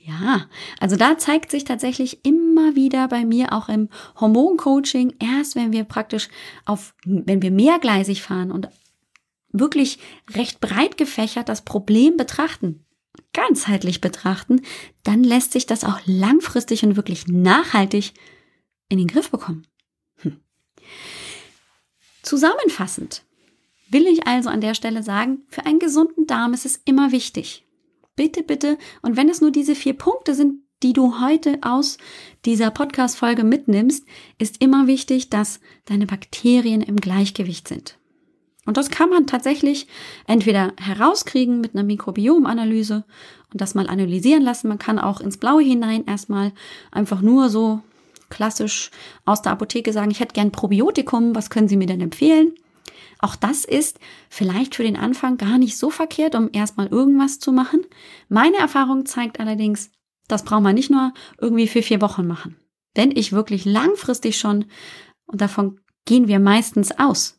Ja, 0.02 0.46
also 0.80 0.96
da 0.96 1.18
zeigt 1.18 1.50
sich 1.50 1.64
tatsächlich 1.64 2.24
immer 2.24 2.74
wieder 2.74 3.06
bei 3.08 3.24
mir 3.24 3.52
auch 3.52 3.68
im 3.68 3.88
Hormoncoaching, 4.18 5.14
erst 5.20 5.56
wenn 5.56 5.72
wir 5.72 5.84
praktisch 5.84 6.28
auf, 6.64 6.94
wenn 7.04 7.42
wir 7.42 7.50
mehrgleisig 7.50 8.22
fahren 8.22 8.50
und 8.50 8.68
wirklich 9.52 9.98
recht 10.34 10.60
breit 10.60 10.96
gefächert 10.96 11.48
das 11.48 11.62
Problem 11.62 12.16
betrachten, 12.16 12.86
ganzheitlich 13.32 14.00
betrachten, 14.00 14.62
dann 15.02 15.22
lässt 15.22 15.52
sich 15.52 15.66
das 15.66 15.84
auch 15.84 16.00
langfristig 16.06 16.82
und 16.82 16.96
wirklich 16.96 17.26
nachhaltig 17.28 18.12
in 18.88 18.98
den 18.98 19.06
Griff 19.06 19.30
bekommen. 19.30 19.66
Hm. 20.22 20.40
Zusammenfassend 22.30 23.24
will 23.90 24.06
ich 24.06 24.24
also 24.24 24.50
an 24.50 24.60
der 24.60 24.74
Stelle 24.74 25.02
sagen, 25.02 25.42
für 25.48 25.66
einen 25.66 25.80
gesunden 25.80 26.28
Darm 26.28 26.54
ist 26.54 26.64
es 26.64 26.80
immer 26.84 27.10
wichtig. 27.10 27.66
Bitte, 28.14 28.44
bitte, 28.44 28.78
und 29.02 29.16
wenn 29.16 29.28
es 29.28 29.40
nur 29.40 29.50
diese 29.50 29.74
vier 29.74 29.94
Punkte 29.94 30.36
sind, 30.36 30.62
die 30.84 30.92
du 30.92 31.20
heute 31.20 31.58
aus 31.62 31.98
dieser 32.44 32.70
Podcast-Folge 32.70 33.42
mitnimmst, 33.42 34.06
ist 34.38 34.62
immer 34.62 34.86
wichtig, 34.86 35.28
dass 35.28 35.58
deine 35.86 36.06
Bakterien 36.06 36.82
im 36.82 36.98
Gleichgewicht 36.98 37.66
sind. 37.66 37.98
Und 38.64 38.76
das 38.76 38.90
kann 38.90 39.10
man 39.10 39.26
tatsächlich 39.26 39.88
entweder 40.28 40.72
herauskriegen 40.76 41.60
mit 41.60 41.74
einer 41.74 41.82
Mikrobiomanalyse 41.82 43.02
und 43.52 43.60
das 43.60 43.74
mal 43.74 43.88
analysieren 43.88 44.44
lassen. 44.44 44.68
Man 44.68 44.78
kann 44.78 45.00
auch 45.00 45.20
ins 45.20 45.36
Blaue 45.36 45.64
hinein 45.64 46.06
erstmal 46.06 46.52
einfach 46.92 47.22
nur 47.22 47.48
so 47.48 47.82
klassisch 48.30 48.90
aus 49.24 49.42
der 49.42 49.52
Apotheke 49.52 49.92
sagen, 49.92 50.10
ich 50.10 50.20
hätte 50.20 50.34
gern 50.34 50.52
Probiotikum, 50.52 51.34
was 51.34 51.50
können 51.50 51.68
Sie 51.68 51.76
mir 51.76 51.86
denn 51.86 52.00
empfehlen? 52.00 52.54
Auch 53.18 53.36
das 53.36 53.64
ist 53.64 53.98
vielleicht 54.30 54.74
für 54.74 54.82
den 54.82 54.96
Anfang 54.96 55.36
gar 55.36 55.58
nicht 55.58 55.76
so 55.76 55.90
verkehrt, 55.90 56.34
um 56.34 56.48
erstmal 56.52 56.86
irgendwas 56.86 57.38
zu 57.38 57.52
machen. 57.52 57.82
Meine 58.28 58.56
Erfahrung 58.56 59.04
zeigt 59.04 59.40
allerdings, 59.40 59.90
das 60.26 60.44
braucht 60.44 60.62
man 60.62 60.74
nicht 60.74 60.90
nur 60.90 61.12
irgendwie 61.38 61.68
für 61.68 61.82
vier 61.82 62.00
Wochen 62.00 62.26
machen. 62.26 62.56
Wenn 62.94 63.10
ich 63.10 63.32
wirklich 63.32 63.64
langfristig 63.64 64.38
schon, 64.38 64.64
und 65.26 65.40
davon 65.40 65.80
gehen 66.06 66.28
wir 66.28 66.40
meistens 66.40 66.92
aus, 66.98 67.38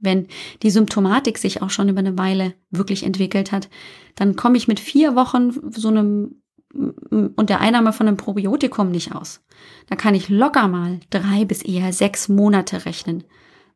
wenn 0.00 0.26
die 0.62 0.70
Symptomatik 0.70 1.38
sich 1.38 1.62
auch 1.62 1.70
schon 1.70 1.88
über 1.88 2.00
eine 2.00 2.18
Weile 2.18 2.54
wirklich 2.70 3.04
entwickelt 3.04 3.52
hat, 3.52 3.68
dann 4.16 4.34
komme 4.34 4.56
ich 4.56 4.66
mit 4.66 4.80
vier 4.80 5.14
Wochen 5.14 5.52
so 5.70 5.88
einem 5.88 6.41
und 6.74 7.50
der 7.50 7.60
Einnahme 7.60 7.92
von 7.92 8.08
einem 8.08 8.16
Probiotikum 8.16 8.90
nicht 8.90 9.14
aus. 9.14 9.40
Da 9.88 9.96
kann 9.96 10.14
ich 10.14 10.28
locker 10.28 10.68
mal 10.68 11.00
drei 11.10 11.44
bis 11.44 11.62
eher 11.62 11.92
sechs 11.92 12.28
Monate 12.28 12.86
rechnen. 12.86 13.24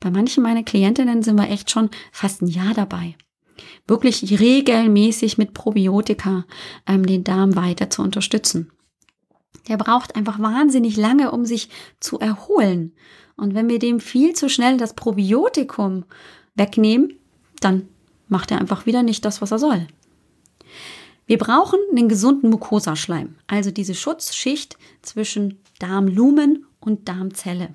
Bei 0.01 0.11
manchen 0.11 0.43
meiner 0.43 0.63
Klientinnen 0.63 1.23
sind 1.23 1.37
wir 1.37 1.51
echt 1.51 1.71
schon 1.71 1.91
fast 2.13 2.43
ein 2.43 2.49
Jahr 2.49 2.75
dabei. 2.75 3.15
Wirklich 3.87 4.41
regelmäßig 4.41 5.39
mit 5.39 5.55
Probiotika 5.55 6.45
ähm, 6.87 7.07
den 7.07 7.25
Darm 7.25 7.57
weiter 7.57 7.89
zu 7.89 8.03
unterstützen. 8.03 8.71
Der 9.69 9.77
braucht 9.77 10.17
einfach 10.17 10.39
wahnsinnig 10.39 10.97
lange, 10.97 11.31
um 11.31 11.45
sich 11.45 11.71
zu 11.99 12.19
erholen. 12.19 12.95
Und 13.37 13.55
wenn 13.55 13.69
wir 13.69 13.79
dem 13.79 14.01
viel 14.01 14.35
zu 14.35 14.49
schnell 14.49 14.77
das 14.77 14.95
Probiotikum 14.95 16.05
wegnehmen, 16.55 17.19
dann 17.61 17.89
macht 18.29 18.51
er 18.51 18.59
einfach 18.59 18.87
wieder 18.87 19.03
nicht 19.03 19.25
das, 19.25 19.41
was 19.43 19.51
er 19.51 19.59
soll. 19.59 19.87
Wir 21.27 21.39
brauchen 21.39 21.79
einen 21.91 22.09
gesunden 22.09 22.51
Mucosaschleim, 22.51 23.35
also 23.49 23.71
diese 23.71 23.95
Schutzschicht 23.95 24.79
zwischen 25.03 25.61
Darmlumen 25.81 26.67
und 26.79 27.09
Darmzelle. 27.09 27.75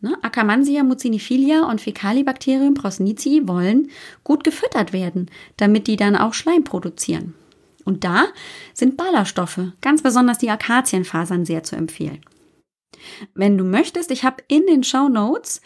Ne? 0.00 0.16
Akkermansia 0.22 0.82
mucinifilia 0.82 1.68
und 1.68 1.80
Fecalibacterium 1.80 2.74
prosnici 2.74 3.46
wollen 3.46 3.90
gut 4.24 4.44
gefüttert 4.44 4.92
werden, 4.92 5.30
damit 5.56 5.86
die 5.86 5.96
dann 5.96 6.16
auch 6.16 6.34
Schleim 6.34 6.64
produzieren. 6.64 7.34
Und 7.84 8.04
da 8.04 8.26
sind 8.74 8.96
Ballaststoffe, 8.96 9.60
ganz 9.80 10.02
besonders 10.02 10.38
die 10.38 10.50
Akazienfasern, 10.50 11.44
sehr 11.44 11.62
zu 11.62 11.76
empfehlen. 11.76 12.20
Wenn 13.34 13.56
du 13.56 13.64
möchtest, 13.64 14.10
ich 14.10 14.24
habe 14.24 14.42
in 14.48 14.66
den 14.66 14.84
Show 14.84 15.08
Notes 15.08 15.60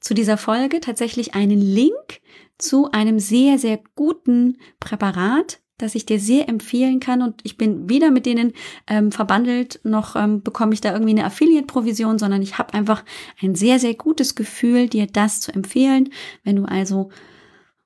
zu 0.00 0.14
dieser 0.14 0.36
Folge 0.36 0.80
tatsächlich 0.80 1.34
einen 1.34 1.60
Link 1.60 2.20
zu 2.58 2.90
einem 2.92 3.18
sehr, 3.18 3.58
sehr 3.58 3.80
guten 3.94 4.58
Präparat, 4.80 5.60
das 5.78 5.94
ich 5.94 6.06
dir 6.06 6.20
sehr 6.20 6.48
empfehlen 6.48 7.00
kann. 7.00 7.22
Und 7.22 7.40
ich 7.42 7.56
bin 7.56 7.88
weder 7.88 8.10
mit 8.10 8.26
denen 8.26 8.52
ähm, 8.86 9.10
verbandelt, 9.12 9.80
noch 9.84 10.16
ähm, 10.16 10.42
bekomme 10.42 10.74
ich 10.74 10.80
da 10.80 10.92
irgendwie 10.92 11.12
eine 11.12 11.24
Affiliate-Provision, 11.24 12.18
sondern 12.18 12.42
ich 12.42 12.58
habe 12.58 12.74
einfach 12.74 13.04
ein 13.42 13.54
sehr, 13.54 13.78
sehr 13.78 13.94
gutes 13.94 14.34
Gefühl, 14.34 14.88
dir 14.88 15.06
das 15.06 15.40
zu 15.40 15.52
empfehlen. 15.52 16.10
Wenn 16.44 16.56
du 16.56 16.64
also 16.64 17.10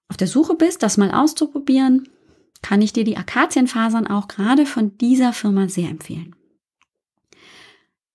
auf 0.08 0.16
der 0.16 0.28
Suche 0.28 0.54
bist, 0.54 0.82
das 0.82 0.96
mal 0.96 1.10
auszuprobieren, 1.10 2.08
kann 2.62 2.82
ich 2.82 2.92
dir 2.92 3.04
die 3.04 3.16
Akazienfasern 3.16 4.06
auch 4.06 4.28
gerade 4.28 4.66
von 4.66 4.98
dieser 4.98 5.32
Firma 5.32 5.68
sehr 5.68 5.88
empfehlen. 5.88 6.34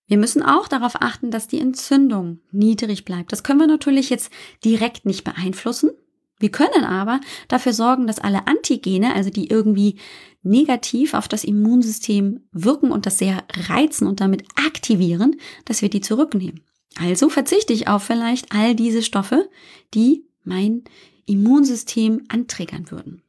Wir 0.06 0.18
müssen 0.18 0.44
auch 0.44 0.68
darauf 0.68 1.02
achten, 1.02 1.32
dass 1.32 1.48
die 1.48 1.60
Entzündung 1.60 2.40
niedrig 2.52 3.06
bleibt. 3.06 3.32
Das 3.32 3.44
können 3.44 3.60
wir 3.60 3.68
natürlich 3.68 4.10
jetzt 4.10 4.32
direkt 4.64 5.06
nicht 5.06 5.24
beeinflussen. 5.24 5.92
Wir 6.40 6.52
können 6.52 6.84
aber 6.84 7.22
dafür 7.48 7.74
sorgen, 7.74 8.08
dass 8.08 8.20
alle 8.20 8.48
Antigene, 8.48 9.14
also 9.14 9.30
die 9.30 9.50
irgendwie 9.50 9.98
negativ 10.42 11.14
auf 11.14 11.28
das 11.28 11.44
Immunsystem 11.44 12.42
wirken 12.52 12.92
und 12.92 13.06
das 13.06 13.18
sehr 13.18 13.44
reizen 13.70 14.08
und 14.08 14.20
damit 14.20 14.44
aktivieren, 14.56 15.38
dass 15.66 15.82
wir 15.82 15.90
die 15.90 16.02
zurücknehmen. 16.02 16.62
Also 17.00 17.30
verzichte 17.30 17.74
ich 17.74 17.88
auf 17.88 18.04
vielleicht 18.04 18.54
all 18.54 18.76
diese 18.76 19.02
Stoffe, 19.02 19.50
die 19.94 20.26
mein 20.44 20.84
Immunsystem 21.26 22.24
anträgern 22.28 22.92
würden. 22.92 23.22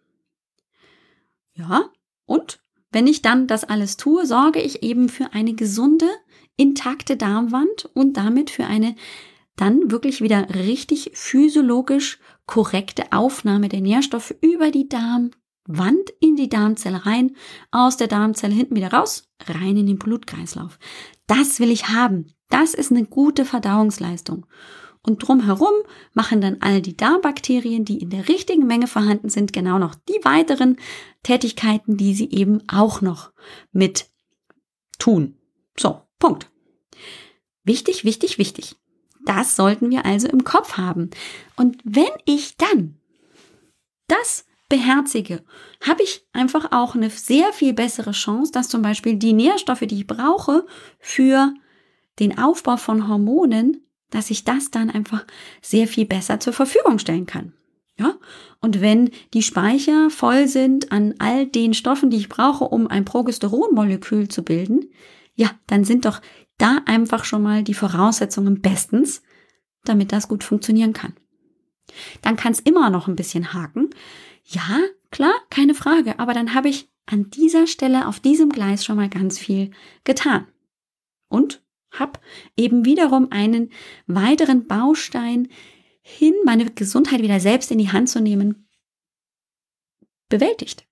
Ja, 1.54 1.90
und 2.26 2.60
wenn 2.90 3.06
ich 3.06 3.22
dann 3.22 3.46
das 3.46 3.64
alles 3.64 3.96
tue, 3.96 4.26
sorge 4.26 4.60
ich 4.60 4.82
eben 4.82 5.08
für 5.08 5.32
eine 5.32 5.54
gesunde, 5.54 6.08
intakte 6.56 7.16
Darmwand 7.16 7.88
und 7.94 8.16
damit 8.16 8.50
für 8.50 8.66
eine 8.66 8.96
dann 9.56 9.90
wirklich 9.90 10.20
wieder 10.20 10.48
richtig 10.54 11.12
physiologisch 11.14 12.18
korrekte 12.46 13.12
Aufnahme 13.12 13.68
der 13.68 13.80
Nährstoffe 13.80 14.34
über 14.40 14.70
die 14.70 14.88
Darmwand 14.88 16.10
in 16.20 16.36
die 16.36 16.48
Darmzelle 16.48 17.06
rein, 17.06 17.36
aus 17.70 17.96
der 17.96 18.08
Darmzelle 18.08 18.54
hinten 18.54 18.76
wieder 18.76 18.92
raus, 18.92 19.28
rein 19.46 19.76
in 19.76 19.86
den 19.86 19.98
Blutkreislauf. 19.98 20.78
Das 21.26 21.60
will 21.60 21.70
ich 21.70 21.88
haben. 21.88 22.32
Das 22.50 22.74
ist 22.74 22.90
eine 22.90 23.04
gute 23.04 23.44
Verdauungsleistung. 23.44 24.46
Und 25.06 25.18
drumherum 25.18 25.74
machen 26.14 26.40
dann 26.40 26.58
all 26.60 26.80
die 26.80 26.96
Darmbakterien, 26.96 27.84
die 27.84 27.98
in 27.98 28.08
der 28.08 28.28
richtigen 28.28 28.66
Menge 28.66 28.86
vorhanden 28.86 29.28
sind, 29.28 29.52
genau 29.52 29.78
noch 29.78 29.94
die 29.94 30.24
weiteren 30.24 30.78
Tätigkeiten, 31.22 31.98
die 31.98 32.14
sie 32.14 32.30
eben 32.30 32.62
auch 32.68 33.02
noch 33.02 33.32
mit 33.70 34.06
tun. 34.98 35.36
So, 35.76 36.00
Punkt. 36.18 36.50
Wichtig, 37.64 38.04
wichtig, 38.04 38.38
wichtig. 38.38 38.76
Das 39.24 39.56
sollten 39.56 39.90
wir 39.90 40.04
also 40.04 40.28
im 40.28 40.44
Kopf 40.44 40.76
haben. 40.76 41.10
Und 41.56 41.78
wenn 41.84 42.04
ich 42.24 42.56
dann 42.56 42.96
das 44.06 44.46
beherzige, 44.68 45.42
habe 45.86 46.02
ich 46.02 46.26
einfach 46.32 46.72
auch 46.72 46.94
eine 46.94 47.10
sehr 47.10 47.52
viel 47.52 47.74
bessere 47.74 48.12
Chance, 48.12 48.52
dass 48.52 48.68
zum 48.68 48.82
Beispiel 48.82 49.16
die 49.16 49.32
Nährstoffe, 49.32 49.80
die 49.80 49.96
ich 49.96 50.06
brauche 50.06 50.66
für 50.98 51.54
den 52.18 52.38
Aufbau 52.38 52.76
von 52.76 53.08
Hormonen, 53.08 53.86
dass 54.10 54.30
ich 54.30 54.44
das 54.44 54.70
dann 54.70 54.90
einfach 54.90 55.26
sehr 55.60 55.88
viel 55.88 56.06
besser 56.06 56.40
zur 56.40 56.52
Verfügung 56.52 56.98
stellen 56.98 57.26
kann. 57.26 57.52
Ja? 57.98 58.16
Und 58.60 58.80
wenn 58.80 59.10
die 59.32 59.42
Speicher 59.42 60.10
voll 60.10 60.48
sind 60.48 60.92
an 60.92 61.14
all 61.18 61.46
den 61.46 61.74
Stoffen, 61.74 62.10
die 62.10 62.16
ich 62.16 62.28
brauche, 62.28 62.64
um 62.64 62.86
ein 62.86 63.04
Progesteronmolekül 63.04 64.28
zu 64.28 64.42
bilden, 64.42 64.90
ja, 65.34 65.50
dann 65.66 65.84
sind 65.84 66.04
doch 66.04 66.20
da 66.58 66.82
einfach 66.86 67.24
schon 67.24 67.42
mal 67.42 67.62
die 67.62 67.74
Voraussetzungen 67.74 68.60
bestens, 68.60 69.22
damit 69.84 70.12
das 70.12 70.28
gut 70.28 70.44
funktionieren 70.44 70.92
kann. 70.92 71.14
Dann 72.22 72.36
kann 72.36 72.52
es 72.52 72.60
immer 72.60 72.90
noch 72.90 73.08
ein 73.08 73.16
bisschen 73.16 73.52
haken. 73.52 73.90
Ja, 74.44 74.80
klar, 75.10 75.34
keine 75.50 75.74
Frage, 75.74 76.18
aber 76.18 76.32
dann 76.34 76.54
habe 76.54 76.68
ich 76.68 76.90
an 77.06 77.30
dieser 77.30 77.66
Stelle 77.66 78.08
auf 78.08 78.20
diesem 78.20 78.50
Gleis 78.50 78.84
schon 78.84 78.96
mal 78.96 79.08
ganz 79.08 79.38
viel 79.38 79.70
getan. 80.04 80.46
Und 81.28 81.62
habe 81.90 82.20
eben 82.56 82.84
wiederum 82.84 83.28
einen 83.30 83.70
weiteren 84.06 84.66
Baustein 84.66 85.48
hin, 86.00 86.34
meine 86.44 86.70
Gesundheit 86.70 87.22
wieder 87.22 87.40
selbst 87.40 87.70
in 87.70 87.78
die 87.78 87.92
Hand 87.92 88.08
zu 88.08 88.20
nehmen, 88.20 88.68
bewältigt. 90.28 90.86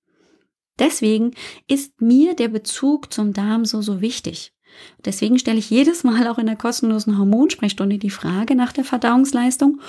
Deswegen 0.78 1.32
ist 1.68 2.00
mir 2.00 2.34
der 2.34 2.48
Bezug 2.48 3.12
zum 3.12 3.32
Darm 3.32 3.64
so, 3.64 3.82
so 3.82 4.00
wichtig. 4.00 4.54
Deswegen 5.04 5.38
stelle 5.38 5.58
ich 5.58 5.70
jedes 5.70 6.04
Mal 6.04 6.26
auch 6.28 6.38
in 6.38 6.46
der 6.46 6.56
kostenlosen 6.56 7.18
Hormonsprechstunde 7.18 7.98
die 7.98 8.10
Frage 8.10 8.54
nach 8.54 8.72
der 8.72 8.84
Verdauungsleistung. 8.84 9.80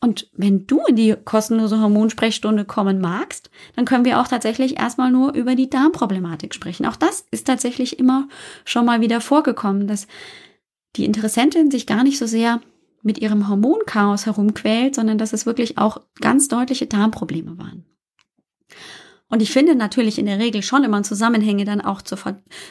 Und 0.00 0.28
wenn 0.34 0.66
du 0.66 0.82
in 0.86 0.96
die 0.96 1.16
kostenlose 1.24 1.80
Hormonsprechstunde 1.80 2.64
kommen 2.64 3.00
magst, 3.00 3.50
dann 3.74 3.86
können 3.86 4.04
wir 4.04 4.20
auch 4.20 4.28
tatsächlich 4.28 4.78
erstmal 4.78 5.10
nur 5.10 5.34
über 5.34 5.54
die 5.54 5.70
Darmproblematik 5.70 6.54
sprechen. 6.54 6.86
Auch 6.86 6.96
das 6.96 7.26
ist 7.30 7.46
tatsächlich 7.46 7.98
immer 7.98 8.28
schon 8.64 8.84
mal 8.84 9.00
wieder 9.00 9.20
vorgekommen, 9.20 9.88
dass 9.88 10.06
die 10.96 11.06
Interessentin 11.06 11.70
sich 11.70 11.86
gar 11.86 12.04
nicht 12.04 12.18
so 12.18 12.26
sehr 12.26 12.60
mit 13.02 13.18
ihrem 13.18 13.48
Hormonchaos 13.48 14.26
herumquält, 14.26 14.94
sondern 14.94 15.18
dass 15.18 15.32
es 15.32 15.46
wirklich 15.46 15.78
auch 15.78 16.00
ganz 16.20 16.48
deutliche 16.48 16.86
Darmprobleme 16.86 17.56
waren. 17.56 17.84
Und 19.28 19.42
ich 19.42 19.50
finde 19.50 19.74
natürlich 19.74 20.18
in 20.18 20.26
der 20.26 20.38
Regel 20.38 20.62
schon 20.62 20.84
immer 20.84 21.02
Zusammenhänge 21.02 21.64
dann 21.64 21.80
auch 21.80 22.00
zur, 22.00 22.18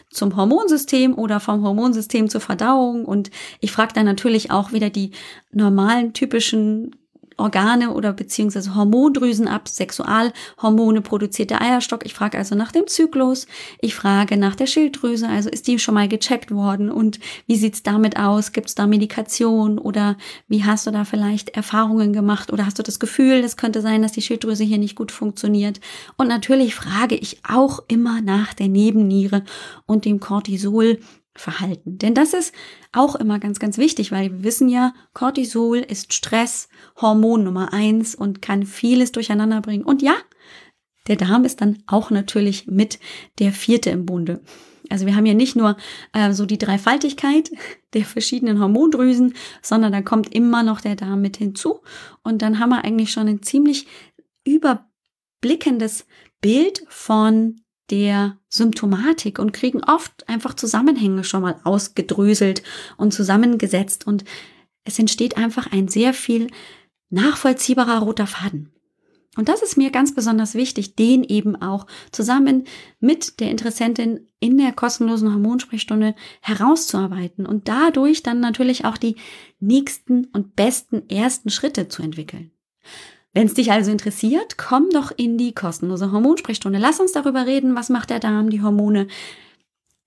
zum 0.10 0.36
Hormonsystem 0.36 1.14
oder 1.14 1.40
vom 1.40 1.64
Hormonsystem 1.64 2.30
zur 2.30 2.42
Verdauung. 2.42 3.06
Und 3.06 3.30
ich 3.60 3.72
frage 3.72 3.94
dann 3.94 4.06
natürlich 4.06 4.52
auch 4.52 4.72
wieder 4.72 4.90
die 4.90 5.12
normalen, 5.52 6.14
typischen 6.14 6.96
Organe 7.38 7.92
oder 7.92 8.14
beziehungsweise 8.14 8.76
Hormondrüsen 8.76 9.48
ab, 9.48 9.68
Sexualhormone 9.68 11.02
produziert 11.02 11.50
der 11.50 11.62
Eierstock. 11.62 12.06
Ich 12.06 12.14
frage 12.14 12.38
also 12.38 12.56
nach 12.56 12.72
dem 12.72 12.88
Zyklus, 12.88 13.48
ich 13.82 13.96
frage 13.96 14.38
nach 14.38 14.56
der 14.56 14.68
Schilddrüse, 14.68 15.28
also 15.28 15.50
ist 15.50 15.68
die 15.68 15.80
schon 15.80 15.96
mal 15.96 16.08
gecheckt 16.08 16.52
worden 16.52 16.90
und 16.90 17.20
wie 17.48 17.56
sieht's 17.56 17.84
damit 17.84 18.18
aus? 18.18 18.52
Gibt 18.52 18.70
es 18.70 18.76
da 18.76 18.88
Medikation 18.88 19.78
oder 19.78 20.18
wie 20.48 20.64
hast 20.64 20.88
du 20.88 20.92
da 20.92 21.04
vielleicht 21.06 21.50
Erfahrungen 21.50 22.14
gemacht 22.14 22.52
oder 22.54 22.66
hast 22.66 22.80
du 22.80 22.84
das 22.84 23.00
Gefühl, 23.00 23.44
es 23.44 23.58
könnte 23.58 23.82
sein, 23.82 24.02
dass 24.02 24.14
die 24.14 24.22
Schilddrüse 24.22 24.64
hier 24.64 24.78
nicht 24.78 24.96
gut 24.96 25.12
funktioniert? 25.12 25.80
Und 26.18 26.28
natürlich 26.28 26.76
frage 26.76 27.16
ich 27.16 27.40
auch 27.48 27.80
immer 27.88 28.22
nach 28.22 28.54
der 28.54 28.68
Nebenniere 28.68 29.44
und 29.86 30.06
dem 30.06 30.20
Cortisol 30.20 31.00
Verhalten. 31.36 31.98
Denn 31.98 32.14
das 32.14 32.34
ist 32.34 32.54
auch 32.94 33.16
immer 33.16 33.40
ganz, 33.40 33.60
ganz 33.60 33.78
wichtig, 33.78 34.12
weil 34.12 34.32
wir 34.32 34.44
wissen 34.44 34.70
ja, 34.70 34.94
Cortisol 35.14 35.80
ist 35.80 36.14
Stress, 36.14 36.70
Hormon 37.02 37.44
Nummer 37.44 37.74
eins 37.74 38.16
und 38.16 38.42
kann 38.42 38.66
vieles 38.66 39.12
durcheinander 39.12 39.62
bringen. 39.62 39.84
Und 39.84 40.02
ja, 40.02 40.16
der 41.08 41.18
Darm 41.18 41.46
ist 41.46 41.62
dann 41.62 41.84
auch 41.88 42.10
natürlich 42.10 42.68
mit 42.68 43.00
der 43.40 43.52
vierte 43.52 43.90
im 43.90 44.06
Bunde. 44.06 44.42
Also 44.90 45.06
wir 45.06 45.16
haben 45.16 45.26
ja 45.26 45.34
nicht 45.34 45.56
nur 45.56 45.78
äh, 46.14 46.32
so 46.32 46.46
die 46.46 46.58
Dreifaltigkeit 46.58 47.52
der 47.94 48.06
verschiedenen 48.06 48.60
Hormondrüsen, 48.60 49.34
sondern 49.62 49.92
da 49.92 50.02
kommt 50.02 50.34
immer 50.34 50.64
noch 50.64 50.82
der 50.82 50.96
Darm 50.96 51.22
mit 51.22 51.38
hinzu. 51.38 51.82
Und 52.24 52.42
dann 52.42 52.60
haben 52.60 52.70
wir 52.70 52.84
eigentlich 52.84 53.12
schon 53.12 53.28
ein 53.28 53.42
ziemlich 53.42 53.88
überblickendes 54.46 56.06
Bild 56.40 56.84
von 56.88 57.62
der 57.90 58.38
Symptomatik 58.50 59.40
und 59.40 59.54
kriegen 59.54 59.84
oft 59.84 60.28
einfach 60.28 60.54
Zusammenhänge 60.54 61.24
schon 61.24 61.42
mal 61.42 61.60
ausgedröselt 61.64 62.64
und 62.98 63.14
zusammengesetzt 63.14 64.08
und 64.08 64.24
es 64.84 65.00
entsteht 65.00 65.38
einfach 65.38 65.72
ein 65.72 65.88
sehr 65.88 66.14
viel 66.14 66.48
nachvollziehbarer 67.10 68.00
roter 68.00 68.28
Faden. 68.28 68.72
Und 69.38 69.50
das 69.50 69.62
ist 69.62 69.76
mir 69.76 69.92
ganz 69.92 70.16
besonders 70.16 70.56
wichtig, 70.56 70.96
den 70.96 71.24
eben 71.24 71.62
auch 71.62 71.88
zusammen 72.12 72.64
mit 73.00 73.40
der 73.40 73.52
Interessentin 73.52 74.28
in 74.40 74.58
der 74.58 74.72
kostenlosen 74.72 75.32
Hormonsprechstunde 75.34 76.16
herauszuarbeiten 76.42 77.46
und 77.46 77.68
dadurch 77.68 78.24
dann 78.24 78.40
natürlich 78.40 78.86
auch 78.86 78.98
die 78.98 79.18
nächsten 79.60 80.26
und 80.28 80.56
besten 80.56 81.10
ersten 81.10 81.50
Schritte 81.50 81.90
zu 81.90 82.02
entwickeln. 82.02 82.52
Wenn 83.36 83.48
es 83.48 83.54
dich 83.54 83.70
also 83.74 83.92
interessiert, 83.92 84.58
komm 84.58 84.90
doch 84.92 85.12
in 85.16 85.38
die 85.38 85.54
kostenlose 85.54 86.14
Hormonsprechstunde. 86.14 86.80
Lass 86.80 87.02
uns 87.02 87.12
darüber 87.12 87.46
reden, 87.46 87.76
was 87.76 87.90
macht 87.90 88.10
der 88.10 88.22
Darm, 88.22 88.50
die 88.50 88.62
Hormone. 88.62 89.08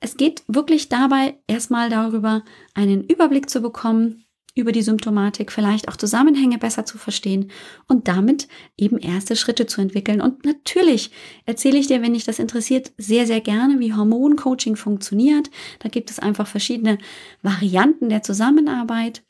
Es 0.01 0.17
geht 0.17 0.43
wirklich 0.49 0.89
dabei 0.89 1.39
erstmal 1.47 1.91
darüber, 1.91 2.43
einen 2.73 3.05
Überblick 3.05 3.51
zu 3.51 3.61
bekommen 3.61 4.25
über 4.55 4.73
die 4.73 4.83
Symptomatik, 4.83 5.53
vielleicht 5.53 5.89
auch 5.89 5.97
Zusammenhänge 5.97 6.57
besser 6.57 6.87
zu 6.87 6.97
verstehen 6.97 7.51
und 7.87 8.09
damit 8.09 8.49
eben 8.79 8.97
erste 8.97 9.37
Schritte 9.37 9.67
zu 9.67 9.83
entwickeln. 9.83 10.23
Und 10.23 10.47
natürlich 10.47 11.11
erzähle 11.45 11.77
ich 11.77 11.87
dir, 11.87 12.01
wenn 12.01 12.15
dich 12.15 12.25
das 12.25 12.39
interessiert, 12.39 12.93
sehr, 12.97 13.27
sehr 13.27 13.43
gerne, 13.43 13.79
wie 13.79 13.93
Hormoncoaching 13.93 14.75
funktioniert. 14.75 15.51
Da 15.81 15.91
gibt 15.91 16.11
es 16.11 16.19
einfach 16.19 16.47
verschiedene 16.47 16.97
Varianten 17.43 18.09
der 18.09 18.23
Zusammenarbeit, 18.23 19.23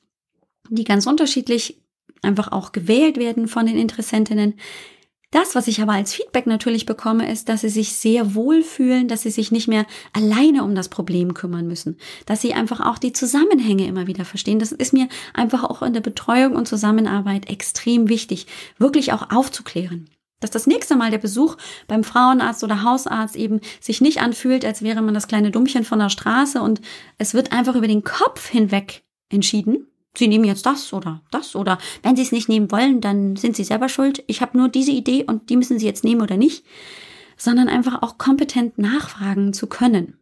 die 0.71 0.85
ganz 0.85 1.07
unterschiedlich 1.07 1.83
einfach 2.23 2.53
auch 2.53 2.73
gewählt 2.73 3.17
werden 3.17 3.49
von 3.49 3.67
den 3.67 3.77
Interessentinnen. 3.77 4.55
Das, 5.31 5.55
was 5.55 5.69
ich 5.69 5.83
aber 5.83 5.93
als 5.93 6.15
Feedback 6.15 6.47
natürlich 6.47 6.87
bekomme, 6.87 7.31
ist, 7.31 7.51
dass 7.51 7.61
sie 7.61 7.69
sich 7.69 7.93
sehr 7.93 8.35
wohl 8.35 8.63
fühlen, 8.63 9.09
dass 9.09 9.23
sie 9.23 9.31
sich 9.31 9.53
nicht 9.53 9.69
mehr 9.69 9.85
alleine 10.15 10.65
um 10.65 10.75
das 10.75 10.89
Problem 10.89 11.35
kümmern 11.35 11.67
müssen, 11.67 11.99
dass 12.25 12.41
sie 12.41 12.55
einfach 12.55 12.81
auch 12.81 12.97
die 12.97 13.13
Zusammenhänge 13.13 13.87
immer 13.87 14.07
wieder 14.07 14.25
verstehen. 14.25 14.59
Das 14.59 14.73
ist 14.73 14.95
mir 14.95 15.07
einfach 15.35 15.65
auch 15.65 15.83
in 15.83 15.93
der 15.93 16.01
Betreuung 16.01 16.57
und 16.57 16.67
Zusammenarbeit 16.67 17.51
extrem 17.51 18.09
wichtig, 18.09 18.47
wirklich 18.79 19.13
auch 19.13 19.31
aufzuklären. 19.31 20.09
Dass 20.41 20.51
das 20.51 20.67
nächste 20.67 20.97
Mal 20.97 21.11
der 21.11 21.19
Besuch 21.19 21.57
beim 21.89 22.05
Frauenarzt 22.05 22.65
oder 22.65 22.83
Hausarzt 22.83 23.37
eben 23.37 23.61
sich 23.81 24.01
nicht 24.01 24.23
anfühlt, 24.23 24.65
als 24.65 24.81
wäre 24.81 25.03
man 25.03 25.13
das 25.13 25.29
kleine 25.29 25.51
Dummchen 25.51 25.85
von 25.85 25.99
der 25.99 26.09
Straße 26.09 26.63
und 26.63 26.81
es 27.19 27.35
wird 27.35 27.53
einfach 27.53 27.75
über 27.75 27.89
den 27.89 28.03
Kopf 28.03 28.49
hinweg 28.49 29.03
entschieden, 29.29 29.89
Sie 30.19 30.29
nehmen 30.29 30.45
jetzt 30.45 30.67
das 30.67 30.93
oder 30.93 31.23
das 31.31 31.55
oder 31.55 31.79
wenn 32.03 32.17
Sie 32.17 32.23
es 32.23 32.33
nicht 32.33 32.49
nehmen 32.49 32.71
wollen, 32.73 33.01
dann 33.01 33.37
sind 33.37 33.55
Sie 33.57 33.65
selber 33.65 33.89
schuld. 33.89 34.25
Ich 34.27 34.43
habe 34.43 34.59
nur 34.59 34.69
diese 34.69 34.91
Idee 34.91 35.25
und 35.25 35.49
die 35.49 35.57
müssen 35.57 35.79
Sie 35.79 35.87
jetzt 35.87 36.05
nehmen 36.05 36.21
oder 36.21 36.37
nicht, 36.37 36.65
sondern 37.37 37.69
einfach 37.69 38.03
auch 38.03 38.19
kompetent 38.19 38.79
nachfragen 38.79 39.53
zu 39.53 39.69
können 39.69 40.19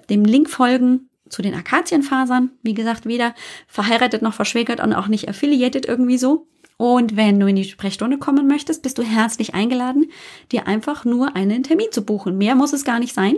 dem 0.09 0.25
Link 0.25 0.49
folgen 0.49 1.09
zu 1.29 1.41
den 1.41 1.53
Akazienfasern. 1.53 2.51
Wie 2.61 2.73
gesagt, 2.73 3.05
weder 3.05 3.33
verheiratet 3.67 4.21
noch 4.21 4.33
verschwägert 4.33 4.81
und 4.81 4.93
auch 4.93 5.07
nicht 5.07 5.29
affiliated 5.29 5.85
irgendwie 5.85 6.17
so. 6.17 6.47
Und 6.77 7.15
wenn 7.15 7.39
du 7.39 7.47
in 7.47 7.55
die 7.55 7.63
Sprechstunde 7.63 8.17
kommen 8.19 8.47
möchtest, 8.47 8.83
bist 8.83 8.99
du 8.99 9.03
herzlich 9.03 9.55
eingeladen, 9.55 10.11
dir 10.51 10.67
einfach 10.67 11.05
nur 11.05 11.35
einen 11.35 11.63
Termin 11.63 11.87
zu 11.91 12.05
buchen. 12.05 12.37
Mehr 12.37 12.53
muss 12.55 12.73
es 12.73 12.83
gar 12.83 12.99
nicht 12.99 13.15
sein. 13.15 13.37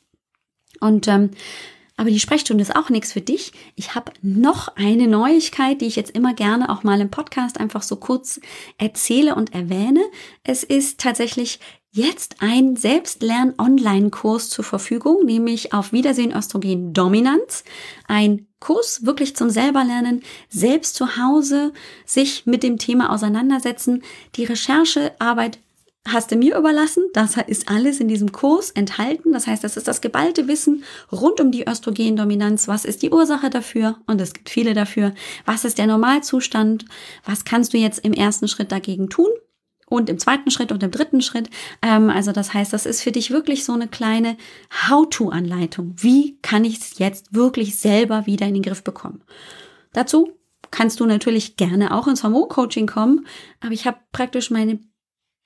Und 0.81 1.07
ähm, 1.09 1.31
aber 1.97 2.11
die 2.11 2.19
Sprechstunde 2.19 2.63
ist 2.63 2.75
auch 2.75 2.91
nichts 2.91 3.13
für 3.13 3.21
dich. 3.21 3.53
Ich 3.77 3.95
habe 3.95 4.13
noch 4.21 4.69
eine 4.77 5.07
Neuigkeit, 5.07 5.81
die 5.81 5.87
ich 5.87 5.95
jetzt 5.95 6.11
immer 6.11 6.35
gerne 6.35 6.71
auch 6.71 6.83
mal 6.83 7.01
im 7.01 7.11
Podcast 7.11 7.61
einfach 7.61 7.83
so 7.83 7.97
kurz 7.97 8.41
erzähle 8.79 9.37
und 9.37 9.55
erwähne. 9.55 10.01
Es 10.43 10.65
ist 10.65 10.99
tatsächlich 10.99 11.61
jetzt 11.95 12.37
ein 12.41 12.75
Selbstlern-Online-Kurs 12.75 14.51
zur 14.51 14.65
Verfügung, 14.65 15.25
nämlich 15.25 15.73
auf 15.73 15.93
Wiedersehen 15.93 16.33
Östrogen 16.33 16.93
Dominanz. 16.93 17.63
Ein 18.09 18.49
Kurs 18.59 19.07
wirklich 19.07 19.37
zum 19.37 19.49
selberlernen, 19.49 20.23
selbst 20.49 20.97
zu 20.97 21.17
Hause 21.17 21.73
sich 22.05 22.47
mit 22.47 22.65
dem 22.65 22.79
Thema 22.79 23.13
auseinandersetzen. 23.13 24.03
Die 24.35 24.45
Recherchearbeit 24.45 25.61
hast 26.09 26.33
du 26.33 26.37
mir 26.37 26.59
überlassen. 26.59 27.05
Das 27.13 27.37
ist 27.47 27.69
alles 27.69 28.01
in 28.01 28.09
diesem 28.09 28.33
Kurs 28.33 28.73
enthalten. 28.73 29.33
Das 29.33 29.47
heißt, 29.47 29.63
das 29.63 29.77
ist 29.77 29.87
das 29.87 30.01
geballte 30.01 30.49
Wissen 30.49 30.83
rund 31.13 31.41
um 31.41 31.53
die 31.53 31.69
Östrogendominanz. 31.69 32.67
Was 32.67 32.85
ist 32.85 33.03
die 33.03 33.11
Ursache 33.11 33.51
dafür? 33.51 33.99
Und 34.09 34.21
es 34.21 34.33
gibt 34.33 34.51
viele 34.51 34.75
dafür. 34.75 35.15
Was 35.47 35.65
ist 35.65 35.79
der 35.79 35.87
Normalzustand? 35.87 36.87
Was 37.25 37.45
kannst 37.45 37.73
du 37.73 37.79
jetzt 37.79 38.01
im 38.01 38.13
ersten 38.13 38.49
Schritt 38.49 38.73
dagegen 38.73 39.09
tun? 39.09 39.29
Und 39.87 40.09
im 40.09 40.19
zweiten 40.19 40.51
Schritt 40.51 40.73
und 40.73 40.83
im 40.83 40.91
dritten 40.91 41.21
Schritt. 41.21 41.51
Ähm, 41.83 42.11
also 42.11 42.33
das 42.33 42.55
heißt, 42.55 42.73
das 42.73 42.87
ist 42.87 43.03
für 43.03 43.13
dich 43.13 43.31
wirklich 43.31 43.65
so 43.65 43.73
eine 43.73 43.89
kleine 43.89 44.37
How-to-Anleitung. 44.89 45.95
Wie 45.97 46.39
kann 46.43 46.65
ich 46.65 46.79
es 46.79 46.99
jetzt 46.99 47.35
wirklich 47.35 47.79
selber 47.79 48.27
wieder 48.27 48.47
in 48.47 48.55
den 48.55 48.63
Griff 48.63 48.83
bekommen? 48.83 49.23
Dazu 49.93 50.33
kannst 50.71 51.01
du 51.01 51.07
natürlich 51.07 51.57
gerne 51.57 51.95
auch 51.95 52.09
ins 52.09 52.25
Hormoncoaching 52.25 52.87
kommen, 52.87 53.27
aber 53.61 53.73
ich 53.73 53.87
habe 53.87 53.99
praktisch 54.13 54.51
meine 54.51 54.81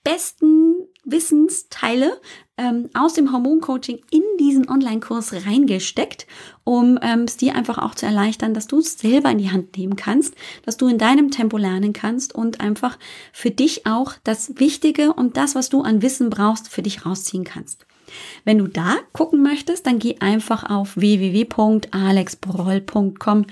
besten 0.04 0.77
Wissensteile 1.10 2.20
ähm, 2.56 2.90
aus 2.94 3.14
dem 3.14 3.32
Hormoncoaching 3.32 4.00
in 4.10 4.22
diesen 4.38 4.68
Online-Kurs 4.68 5.46
reingesteckt, 5.46 6.26
um 6.64 6.98
ähm, 7.02 7.22
es 7.22 7.36
dir 7.36 7.54
einfach 7.54 7.78
auch 7.78 7.94
zu 7.94 8.06
erleichtern, 8.06 8.54
dass 8.54 8.66
du 8.66 8.80
es 8.80 8.98
selber 8.98 9.30
in 9.30 9.38
die 9.38 9.50
Hand 9.50 9.76
nehmen 9.76 9.96
kannst, 9.96 10.34
dass 10.64 10.76
du 10.76 10.88
in 10.88 10.98
deinem 10.98 11.30
Tempo 11.30 11.56
lernen 11.56 11.92
kannst 11.92 12.34
und 12.34 12.60
einfach 12.60 12.98
für 13.32 13.50
dich 13.50 13.86
auch 13.86 14.14
das 14.24 14.58
Wichtige 14.58 15.12
und 15.12 15.36
das, 15.36 15.54
was 15.54 15.68
du 15.68 15.82
an 15.82 16.02
Wissen 16.02 16.30
brauchst, 16.30 16.68
für 16.68 16.82
dich 16.82 17.06
rausziehen 17.06 17.44
kannst. 17.44 17.86
Wenn 18.44 18.58
du 18.58 18.66
da 18.66 18.96
gucken 19.12 19.42
möchtest, 19.42 19.86
dann 19.86 19.98
geh 19.98 20.16
einfach 20.20 20.68
auf 20.68 20.96
www.alexbroll.com 20.96 23.46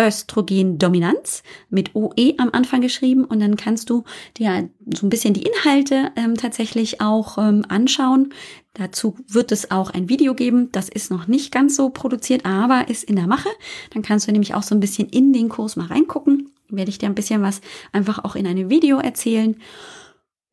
Östrogendominanz 0.00 1.42
mit 1.70 1.94
OE 1.94 2.34
am 2.38 2.50
Anfang 2.52 2.80
geschrieben 2.80 3.24
und 3.24 3.40
dann 3.40 3.56
kannst 3.56 3.90
du 3.90 4.04
dir 4.36 4.70
so 4.94 5.06
ein 5.06 5.10
bisschen 5.10 5.34
die 5.34 5.42
Inhalte 5.42 6.12
ähm, 6.16 6.36
tatsächlich 6.36 7.00
auch 7.00 7.38
ähm, 7.38 7.64
anschauen. 7.68 8.32
Dazu 8.74 9.16
wird 9.26 9.50
es 9.50 9.70
auch 9.70 9.90
ein 9.90 10.08
Video 10.08 10.34
geben. 10.34 10.70
Das 10.70 10.88
ist 10.88 11.10
noch 11.10 11.26
nicht 11.26 11.50
ganz 11.50 11.74
so 11.74 11.90
produziert, 11.90 12.46
aber 12.46 12.88
ist 12.88 13.04
in 13.04 13.16
der 13.16 13.26
Mache. 13.26 13.48
Dann 13.90 14.02
kannst 14.02 14.28
du 14.28 14.32
nämlich 14.32 14.54
auch 14.54 14.62
so 14.62 14.74
ein 14.74 14.80
bisschen 14.80 15.08
in 15.08 15.32
den 15.32 15.48
Kurs 15.48 15.76
mal 15.76 15.86
reingucken. 15.86 16.52
Werde 16.68 16.90
ich 16.90 16.98
dir 16.98 17.06
ein 17.06 17.14
bisschen 17.14 17.42
was 17.42 17.60
einfach 17.92 18.24
auch 18.24 18.36
in 18.36 18.46
einem 18.46 18.70
Video 18.70 18.98
erzählen. 18.98 19.56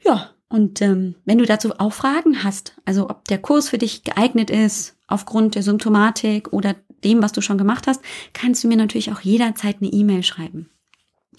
Ja, 0.04 0.32
und 0.50 0.82
ähm, 0.82 1.16
wenn 1.26 1.38
du 1.38 1.46
dazu 1.46 1.74
auch 1.80 1.94
Fragen 1.94 2.44
hast, 2.44 2.76
also 2.86 3.10
ob 3.10 3.26
der 3.26 3.40
Kurs 3.40 3.70
für 3.70 3.78
dich 3.78 4.04
geeignet 4.04 4.50
ist, 4.50 4.96
aufgrund 5.08 5.56
der 5.56 5.64
Symptomatik 5.64 6.54
oder 6.54 6.76
dem, 7.06 7.22
was 7.22 7.32
du 7.32 7.42
schon 7.42 7.58
gemacht 7.58 7.88
hast, 7.88 8.02
kannst 8.34 8.64
du 8.64 8.68
mir 8.68 8.78
natürlich 8.78 9.12
auch 9.12 9.22
jederzeit 9.22 9.78
eine 9.80 9.92
E-Mail 9.92 10.24
schreiben. 10.24 10.70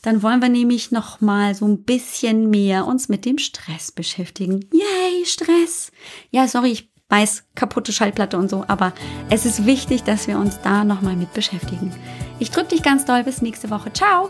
Dann 0.01 0.23
wollen 0.23 0.41
wir 0.41 0.47
nämlich 0.47 0.91
noch 0.91 1.19
mal 1.19 1.53
so 1.55 1.67
ein 1.67 1.83
bisschen 1.83 2.49
mehr 2.49 2.85
uns 2.85 3.09
mit 3.09 3.25
dem 3.25 3.37
Stress 3.37 3.91
beschäftigen. 3.91 4.61
Yay, 4.71 5.25
Stress. 5.25 5.91
Ja, 6.31 6.47
sorry, 6.47 6.71
ich 6.71 6.88
weiß 7.09 7.43
kaputte 7.55 7.91
Schallplatte 7.91 8.37
und 8.37 8.49
so, 8.49 8.63
aber 8.67 8.93
es 9.29 9.45
ist 9.45 9.65
wichtig, 9.65 10.03
dass 10.03 10.27
wir 10.27 10.37
uns 10.37 10.59
da 10.61 10.83
noch 10.83 11.01
mal 11.01 11.15
mit 11.15 11.33
beschäftigen. 11.33 11.91
Ich 12.39 12.51
drücke 12.51 12.69
dich 12.69 12.83
ganz 12.83 13.05
doll 13.05 13.23
bis 13.23 13.41
nächste 13.41 13.69
Woche. 13.69 13.91
Ciao. 13.91 14.29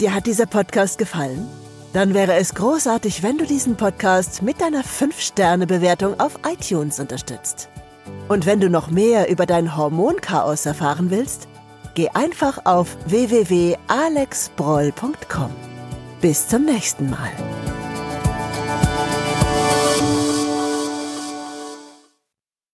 Dir 0.00 0.14
hat 0.14 0.26
dieser 0.26 0.46
Podcast 0.46 0.98
gefallen? 0.98 1.46
Dann 1.92 2.12
wäre 2.12 2.34
es 2.34 2.54
großartig, 2.54 3.22
wenn 3.22 3.38
du 3.38 3.46
diesen 3.46 3.76
Podcast 3.76 4.42
mit 4.42 4.60
deiner 4.60 4.82
5-Sterne-Bewertung 4.82 6.18
auf 6.20 6.38
iTunes 6.46 7.00
unterstützt. 7.00 7.70
Und 8.28 8.44
wenn 8.44 8.60
du 8.60 8.68
noch 8.68 8.90
mehr 8.90 9.30
über 9.30 9.46
dein 9.46 9.76
Hormonchaos 9.76 10.66
erfahren 10.66 11.10
willst, 11.10 11.48
geh 11.94 12.08
einfach 12.10 12.66
auf 12.66 12.98
www.alexbroll.com. 13.06 15.50
Bis 16.20 16.48
zum 16.48 16.64
nächsten 16.64 17.08
Mal. 17.08 17.30